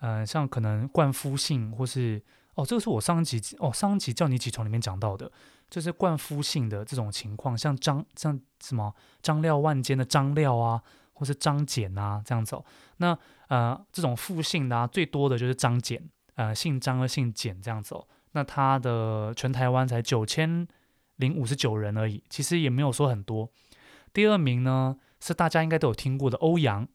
[0.00, 2.20] 嗯，像可能冠夫姓，或是，
[2.54, 5.30] 哦，这个是我上一集，哦，上一集叫你起床里面讲到的。
[5.68, 10.80] 就是冠夫姓的这种情况，像张像什么张廖万间的张廖啊，
[11.14, 12.64] 或是张简啊这样子哦。
[12.98, 13.16] 那
[13.48, 16.02] 呃这种复姓的，最多的就是张简，
[16.36, 18.06] 呃姓张和姓简这样子哦。
[18.32, 20.66] 那他的全台湾才九千
[21.16, 23.50] 零五十九人而已，其实也没有说很多。
[24.12, 26.86] 第二名呢是大家应该都有听过的欧阳。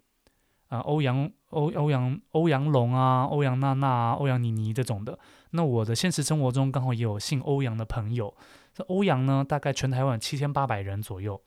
[0.70, 5.20] 啊，欧阳欧欧阳欧阳龙啊，欧阳娜娜啊，欧阳妮妮这种的。
[5.50, 8.34] 那我的现实生活中刚好也有姓欧阳的朋友。
[8.74, 11.42] 这欧阳呢，大概全台湾七千八百人左右。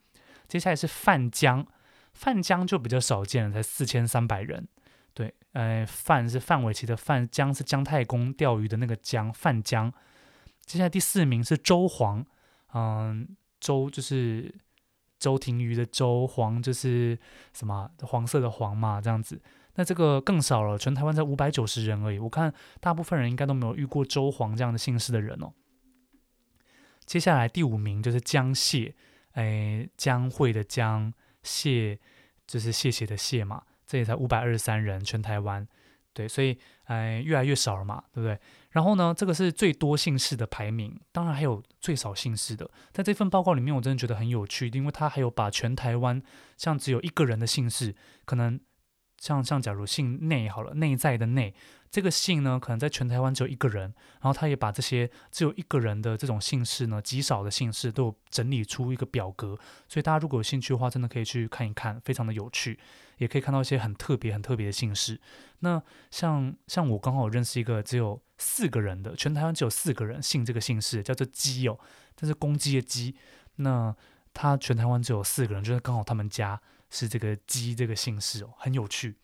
[0.49, 1.66] 接下来是范江，
[2.12, 4.66] 范江就比较少见了，才四千三百人。
[5.12, 9.93] 对，呃，范是范玮琪的范，江是姜太公钓鱼的那个江，范江。
[10.66, 12.25] 接下来第四名是周黄，
[12.72, 14.55] 嗯，周就是。
[15.16, 17.18] 周庭瑜的周，黄就是
[17.55, 19.41] 什么黄色的黄嘛，这样子。
[19.77, 22.18] 那这个更少了，全台湾才五百九十人而已。
[22.18, 25.51] 我看大部分人应该都没有遇过周黄这样的姓氏的人哦。
[27.15, 28.93] 接下来第五名就是江谢，
[29.35, 31.97] 哎，江会的江，谢
[32.45, 35.65] 就是谢谢的谢嘛，这也才五百二十三人，全台湾。
[36.12, 38.37] 对，所以哎，越来越少了嘛，对不对？
[38.71, 42.69] 然后呢，这个是最多姓氏的排名，当然还有最少姓氏的。
[42.91, 46.21] 在这份报告里面，我真的觉得很有趣，因为他还有把全台湾
[46.57, 47.95] 像只有一个人的姓氏，
[48.25, 48.59] 可能。
[49.25, 51.55] 像像假如姓内好了，内在的内
[51.91, 53.85] 这个姓呢，可能在全台湾只有一个人，
[54.20, 59.59] 然后他也把这些只有一个人的这种姓氏呢，极少的姓氏都有整理出一个表格，
[59.89, 62.79] 所以大家如果有兴趣的话，真的可以去看一看，非常的有趣，
[63.16, 65.18] 也可以看到一些很特别、很特别的姓氏。
[65.61, 71.79] 那像像我刚好认识一个只有四个人的，全台湾只有四个人姓这个姓氏，叫做鸡哦，
[72.14, 73.14] 这是公鸡的鸡。
[73.57, 73.97] 那
[74.35, 76.61] 他全台湾只有四个人，就是刚好他们家。
[76.95, 79.16] 是这个姬这个姓氏哦，很有趣。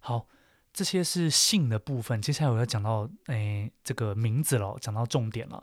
[0.00, 0.26] 好，
[0.72, 2.20] 这些是姓的部分。
[2.20, 5.62] 接下来我要讲到诶这个名字了，讲到重点了。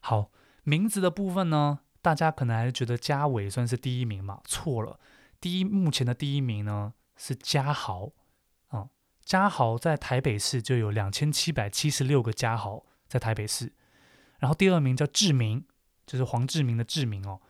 [0.00, 0.30] 好，
[0.64, 4.40] 名字的部分呢，大家可能还是觉得家伟算是第一名嘛？
[4.46, 4.98] 错了，
[5.38, 8.06] 第一目前的第一名呢是家豪
[8.68, 8.88] 啊、嗯，
[9.22, 13.74] 家豪在台北市就有两千七百七十六个家豪在台北市。
[14.38, 15.66] 然后第二名叫志明，
[16.06, 17.42] 就是黄志明的志明哦。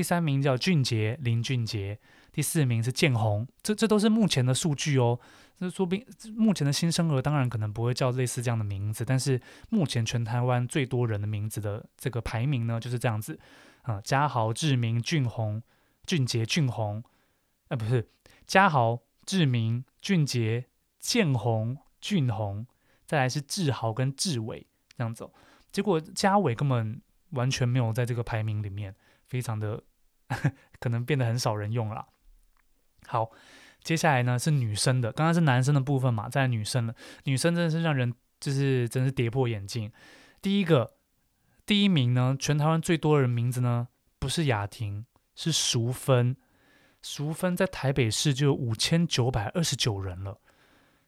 [0.00, 1.98] 第三名叫俊杰，林俊杰；
[2.32, 5.20] 第四名是建宏，这这都是目前的数据哦。
[5.58, 6.02] 这说不定
[6.34, 9.38] 目前的新生儿当然可能不会叫类似这样的名字，但是
[9.68, 13.38] 目前全台湾最多人的名字的这个排名呢就是这样子
[13.82, 15.62] 啊：嘉豪、志明、俊宏、
[16.06, 17.04] 俊杰、俊宏，
[17.68, 18.08] 啊不是
[18.46, 20.64] 嘉豪、志明、俊杰、
[20.98, 22.66] 建宏、俊宏，
[23.04, 25.28] 再来是志豪跟志伟这样子。
[25.70, 28.96] 结果嘉伟根本完全没有在这个排名里面。
[29.26, 29.80] 非常的
[30.78, 32.06] 可能变得很少人用了。
[33.06, 33.30] 好，
[33.82, 36.94] 接下来呢是女生的，刚刚是男生的部分嘛，再来女生了。
[37.24, 39.90] 女生真的是让人就是真是跌破眼镜。
[40.40, 40.94] 第一个
[41.66, 45.04] 第一名呢，全台湾最多人名字呢不是雅婷，
[45.34, 46.36] 是淑芬。
[47.02, 50.40] 淑芬在台北市就有五千九百二十九人了，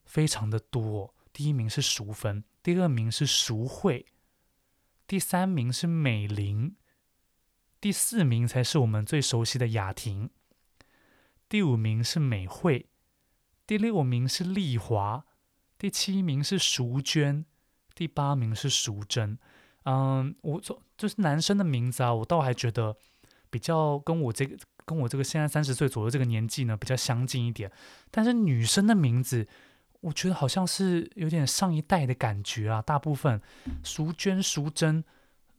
[0.05, 1.15] 非常的多。
[1.33, 4.07] 第一名是淑芬，第二名是淑慧，
[5.07, 6.75] 第三名是美玲。
[7.83, 10.31] 第四名才是我们最熟悉的雅婷，
[11.49, 12.87] 第五名是美惠，
[13.67, 15.25] 第六名是丽华，
[15.77, 17.45] 第七名是淑娟，
[17.93, 19.37] 第八名是淑珍。
[19.83, 22.97] 嗯，我说就是男生的名字啊，我倒还觉得
[23.51, 27.69] 比较跟我这个跟我这个现在三十岁左右这个年纪呢比较相近一点。
[28.13, 29.49] 但是女生的名字，
[30.03, 32.81] 我觉得好像是有点上一代的感觉啊。
[32.81, 33.43] 大部分
[33.83, 35.03] 淑娟、淑珍。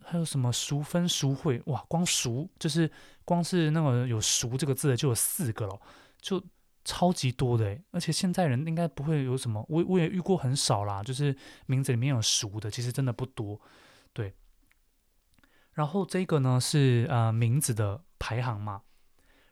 [0.06, 1.62] 还有什么熟分熟会？
[1.66, 2.90] 哇，光熟就是
[3.26, 5.80] 光是那个有“熟”这个字的就有四个了，
[6.20, 6.44] 就
[6.84, 7.84] 超级多的诶。
[7.92, 11.36] 而且现在人应该不会有什么，我我也遇过很少啦，就是
[11.66, 13.60] 名字里面有“熟”的，其实真的不多。
[14.14, 14.34] 对。
[15.74, 18.84] 然后这个呢是呃名字的排行嘛，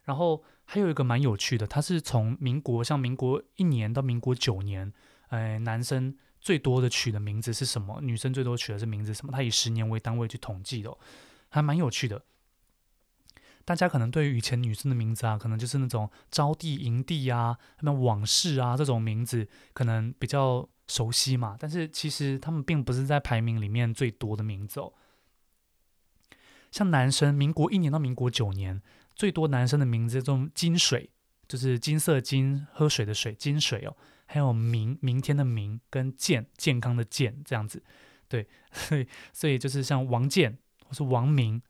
[0.03, 4.91] 然后还有一个蛮有趣的，它是从民国像民国一年到民国九年，
[5.29, 6.17] 哎，男生。
[6.41, 8.01] 最多的取的名字是什么？
[8.01, 9.31] 女生最多取的是名字什么？
[9.31, 10.91] 他以十年为单位去统计的，
[11.49, 12.23] 还蛮有趣的。
[13.63, 21.55] 大家可能对于以前女生的名字啊，可能就是那种招娣、营娣啊、什么往事啊这种名字，可能比较熟悉嘛。
[21.59, 24.91] 但是其实他们并不是在排名里面最多的名字哦。
[26.71, 28.81] 像男生，民国一年到民国九年，
[29.15, 31.11] 最多男生的名字这种金水，
[31.47, 33.95] 就是金色金喝水的水，金水哦。
[34.33, 37.83] 还有明明天的明跟健健康的健这样子，
[38.29, 41.61] 对， 所以所以就是像王健或是王明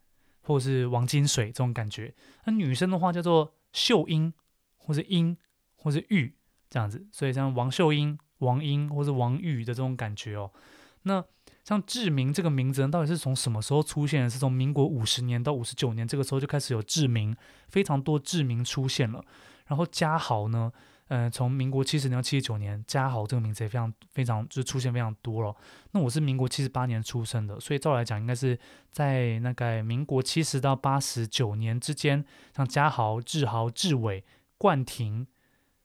[0.41, 2.13] 或是王金水这种感觉。
[2.45, 4.31] 那女生的话叫做秀英
[4.77, 5.35] 或是英
[5.75, 6.35] 或是玉
[6.69, 10.51] 这样子，所以像王秀英、王英或是王玉的这种感觉哦。
[11.01, 11.25] 那
[11.63, 14.29] 像志明这个名字呢，到底是从什么时候出现？
[14.29, 17.35] 是从民国五十年到五十九年这个时候就开始有志明，
[17.69, 19.25] 非常多志明出现了。
[19.65, 20.71] 然后家豪呢？
[21.13, 25.53] 嗯、从民国七十年到七十九年，家豪这个名字也非常非常就是出现非常多了。
[25.91, 28.57] 那我是民国七十八年出生的，所以照来讲，应该是
[28.91, 32.23] 在那个民国七十到八十九年之间，
[32.55, 34.23] 像家豪、志豪、志伟、
[34.57, 35.27] 冠廷、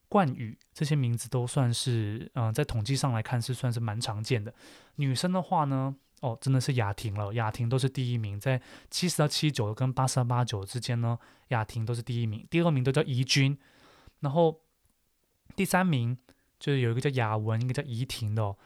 [0.08, 4.54] 冠宇这些名字都算是，嗯、在统计上来看是算是蛮常见的。
[4.94, 8.62] 女生的话呢，哦，真的是雅婷了，雅婷都是第一名，在
[8.92, 11.18] 七十到七十九跟八十到八十九之间呢，
[11.48, 13.58] 雅婷都是第一名，第二名都叫怡君，
[14.20, 14.60] 然后。
[15.54, 16.16] 第三名
[16.58, 18.56] 就是有一个叫雅文，一个叫怡婷的哦，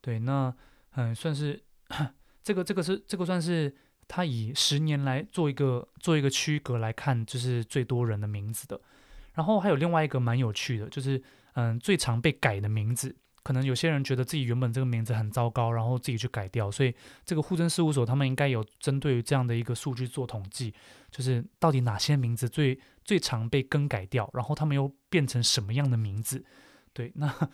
[0.00, 0.54] 对，那
[0.94, 1.62] 嗯，算是
[2.42, 3.74] 这个这个是这个算是
[4.08, 8.80] 他以十年来做一个做一个区隔来看，就是最多人的名字的。
[9.34, 11.22] 然后还有另外一个蛮有趣的，就是
[11.52, 13.14] 嗯，最常被改的名字。
[13.42, 20.74] 可能有些人觉得自己原本这个名字很糟糕，然后自己去改掉，所以这个户政事务所他们应该有针对于这样的一个数据做统计，
[21.10, 26.44] 就是到底哪些名字最最常被更改掉，然后他们又变成什么样的名字？
[26.92, 27.50] 对，那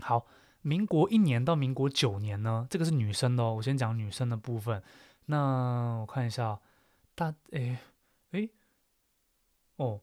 [0.00, 0.26] 好，
[0.62, 4.82] 民国一年到民国九年呢，这个是女生的哦，我先讲女生的部分。
[5.26, 6.60] 那我看一下，
[7.14, 7.78] 大诶
[8.32, 8.50] 诶
[9.76, 10.00] 哦，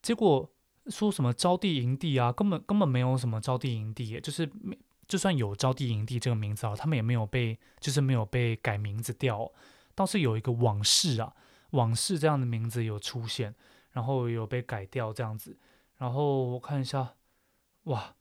[0.00, 0.48] 结果。
[0.88, 4.50] 说什么招娣营地啊，根本根本没有什么招娣营地，就是
[5.06, 9.50] 就算有招娣营地这个名字啊，他们也没有被就是没有被改名字掉，
[9.94, 11.32] 倒是有一个往事啊，
[11.70, 13.54] 往事这样的名字有出现，
[13.92, 15.56] 然后有被改掉这样子，
[15.98, 17.14] 然后我看一下，
[17.84, 18.14] 哇，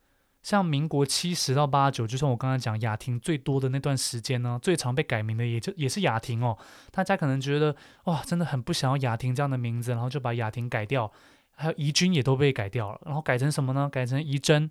[0.44, 6.58] 像民国七十到八九，就像我刚才讲雅婷最多的那段时间呢，最常被改名的也就也是雅婷哦，
[6.92, 11.12] 大家可能觉得哇，真的很不想要雅婷这样的名字，然后就把雅婷改掉。
[11.56, 13.88] 还有怡君也都被改掉了，然后改成什么呢？
[13.90, 14.70] 改成怡珍，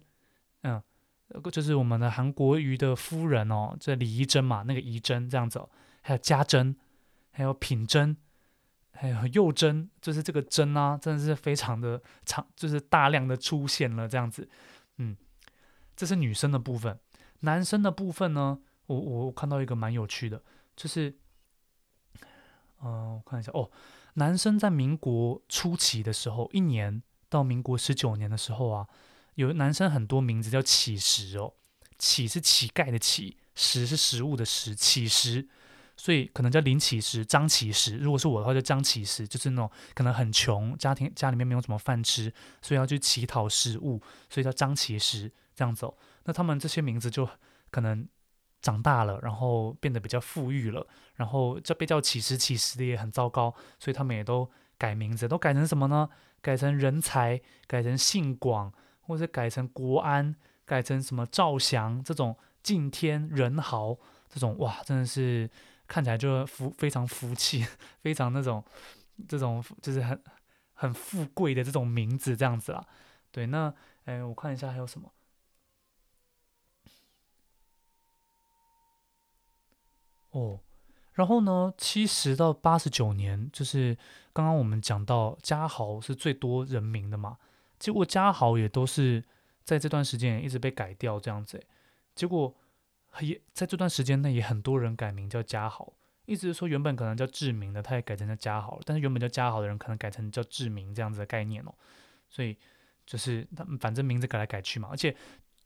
[0.62, 0.82] 嗯，
[1.52, 5.68] 就是我们的韩国瑜的夫人哦，这李怡珍嘛，那个怡珍这样子，哦，
[6.02, 6.74] 还有家珍，
[7.30, 8.16] 还有品珍，
[8.90, 14.48] 还有幼珍，就是这个珍啊，真的是非常的长，就是大量的出现了这样子，
[14.96, 15.16] 嗯，
[15.94, 16.98] 这是女生的部分，
[17.40, 20.42] 男生的部分呢，我我看到一个蛮有趣的，
[20.74, 21.14] 就是，
[22.82, 23.70] 嗯、我看一下哦。
[24.14, 28.86] 男生在民国初期的时候，一年到民国十九年的时候啊，
[29.34, 31.52] 有男生很多名字叫乞食哦，
[31.98, 35.48] 乞是乞丐的乞，食是食物的食，乞食，
[35.96, 37.98] 所以可能叫林乞食、张乞食。
[37.98, 45.90] 如果是我的话，叫张乞食，就是那种可能很穷，家庭家里面没有什么饭吃，所以要去乞讨食物，所以叫张乞食这样子。
[46.24, 47.28] 那他们这些名字就
[47.70, 48.08] 可能。
[48.60, 56.08] 长大了，然后变得比较富裕了，然后这被叫乞食乞食的也很糟糕，所以他们也都改名字，都改成什么呢？
[56.42, 60.34] 改成人才，改成姓广，或者改成国安，
[60.64, 63.96] 改成什么赵祥这种敬天仁豪
[64.28, 65.50] 这种，哇，真的是
[65.86, 67.66] 看起来就福非常福气，
[68.02, 68.64] 非常那种
[69.28, 70.22] 这种就是很
[70.72, 72.82] 很富贵的这种名字这样子啦。
[73.30, 73.72] 对，那
[74.04, 75.12] 哎，我看一下还有什么。
[80.32, 80.60] 哦，
[81.14, 83.96] 然后呢，七十到八十九年，就是
[84.32, 87.36] 刚刚我们讲到嘉豪是最多人名的嘛，
[87.78, 89.24] 结果嘉豪也都是
[89.64, 91.60] 在这段时间一直被改掉这样子，
[92.14, 92.54] 结果
[93.20, 95.92] 也在这段时间内也很多人改名叫嘉豪，
[96.26, 101.74] 意思是说原本可能叫志明的，他也改成叫嘉豪了，但是原本叫嘉豪的人可能改成叫志明这样子的概念哦，
[102.28, 102.56] 所以
[103.04, 105.16] 就是他们反正名字改来改去嘛，而且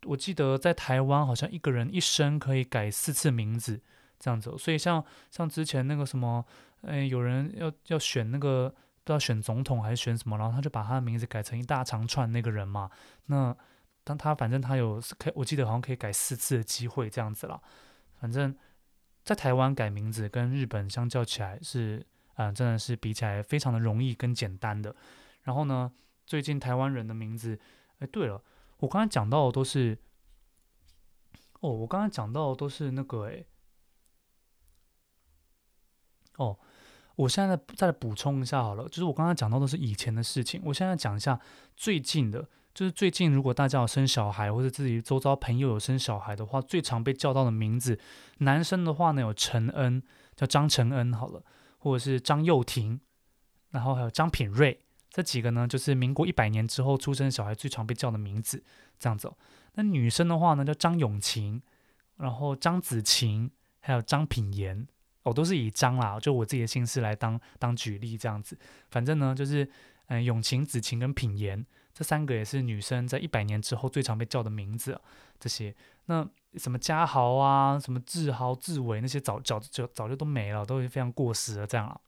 [0.05, 3.83] 我记得在台湾好像一个人一生可以改四次名字。
[4.25, 6.43] 这样子，所以像像之前那个什么，
[6.81, 12.91] 诶，有人要要选那个不知道选总统还是选什么，然后他就把他的名字改成一大长串那个人嘛。
[13.27, 13.55] 那
[14.03, 17.61] 当他反正他有可我记得好像可以改四次的机会这样子啦。
[18.19, 18.57] 反正，
[19.25, 22.03] 在台湾改名字跟日本相较起来是，
[22.37, 24.97] 嗯、真的是比起来非常的容易跟简单的。
[25.43, 25.93] 然后呢，
[26.25, 27.61] 最近台湾人的名字，
[27.99, 28.43] 诶，对了，
[28.79, 29.99] 我刚才讲到的都是，
[31.61, 33.47] 哦，我刚才讲到的都是那个诶。
[36.37, 36.57] 哦，
[37.17, 41.39] 我现在再补充一下好了，就是我刚刚讲到的是以前的事情，我现在讲一下
[41.77, 47.99] 最近的，就是最近如果大家有生小孩或者自己周遭朋友有生小孩的话，最常被叫到的名字，
[48.39, 50.03] 男生的话呢有陈恩，
[50.35, 51.43] 叫张陈恩好了，
[51.79, 53.01] 或者是张佑廷，
[53.71, 58.65] 然后还有张品瑞，这几个呢就是民国一百年之后出生小孩最常被叫的名字，
[58.99, 59.37] 这样子哦。
[59.75, 61.63] 那女生的话呢叫张永晴，
[62.17, 64.89] 然后张子晴，还有张品妍。
[65.25, 68.57] 我、哦、都是以张啦，就我自己的姓氏来当当举例这样子。
[68.91, 69.69] 反正呢，就是
[70.07, 71.65] 嗯，永晴、子晴跟品言
[71.95, 75.01] 这三个也是女生在一百年之后最常被叫的名字。
[75.41, 75.75] 这些
[76.07, 82.01] 那什么家豪啊，什么志豪、志伟那些早早就早就都没了，都是非常过时了这样了。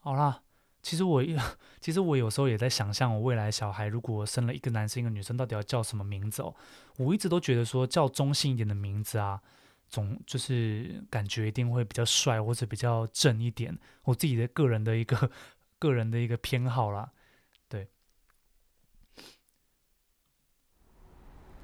[0.00, 0.42] 好啦，
[0.82, 1.22] 其实我
[1.80, 6.52] 其实我有时候也在想象，我未来小孩如果生了一个男生一个女生，到底要叫什么名字哦？
[6.96, 9.40] 我一直都觉得说叫中性一点的名字啊。
[9.90, 15.30] 总就是感觉一定会比较帅或者比较正一点，我自己的个人的一个
[15.78, 17.10] 个人的一个偏好啦，
[17.68, 17.88] 对。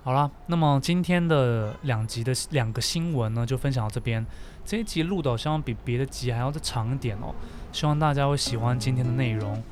[0.02, 4.24] 好啦，那么今天的两集的两个新闻呢，就分享到这边。
[4.64, 7.34] 这一集录的希望比别的集还要再长一点哦，
[7.72, 9.62] 希望大家会喜欢今天的内容。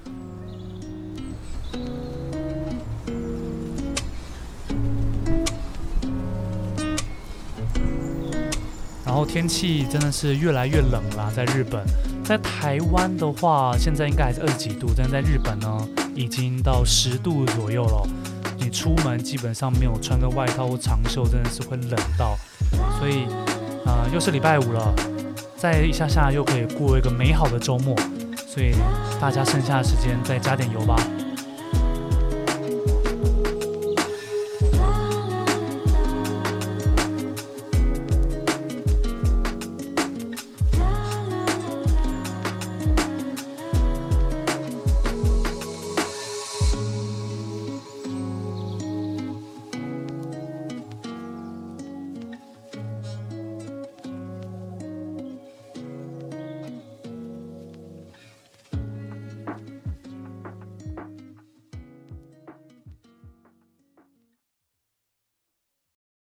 [9.15, 11.81] 然后天气真的是越来越冷了，在日本，
[12.25, 18.05] 在台湾的话，现在应该还是二十几度，但在日本呢，已经到十度左右了。
[18.59, 22.37] 你出门基本上没有穿个外套或长袖，真的是会冷到。
[22.99, 23.23] 所以，
[23.87, 24.93] 啊、又是礼拜五了，
[25.57, 27.95] 再一下下又可以过一个美好的周末。
[28.49, 28.75] 所以
[29.21, 30.97] 大家剩下的时间再加点油吧。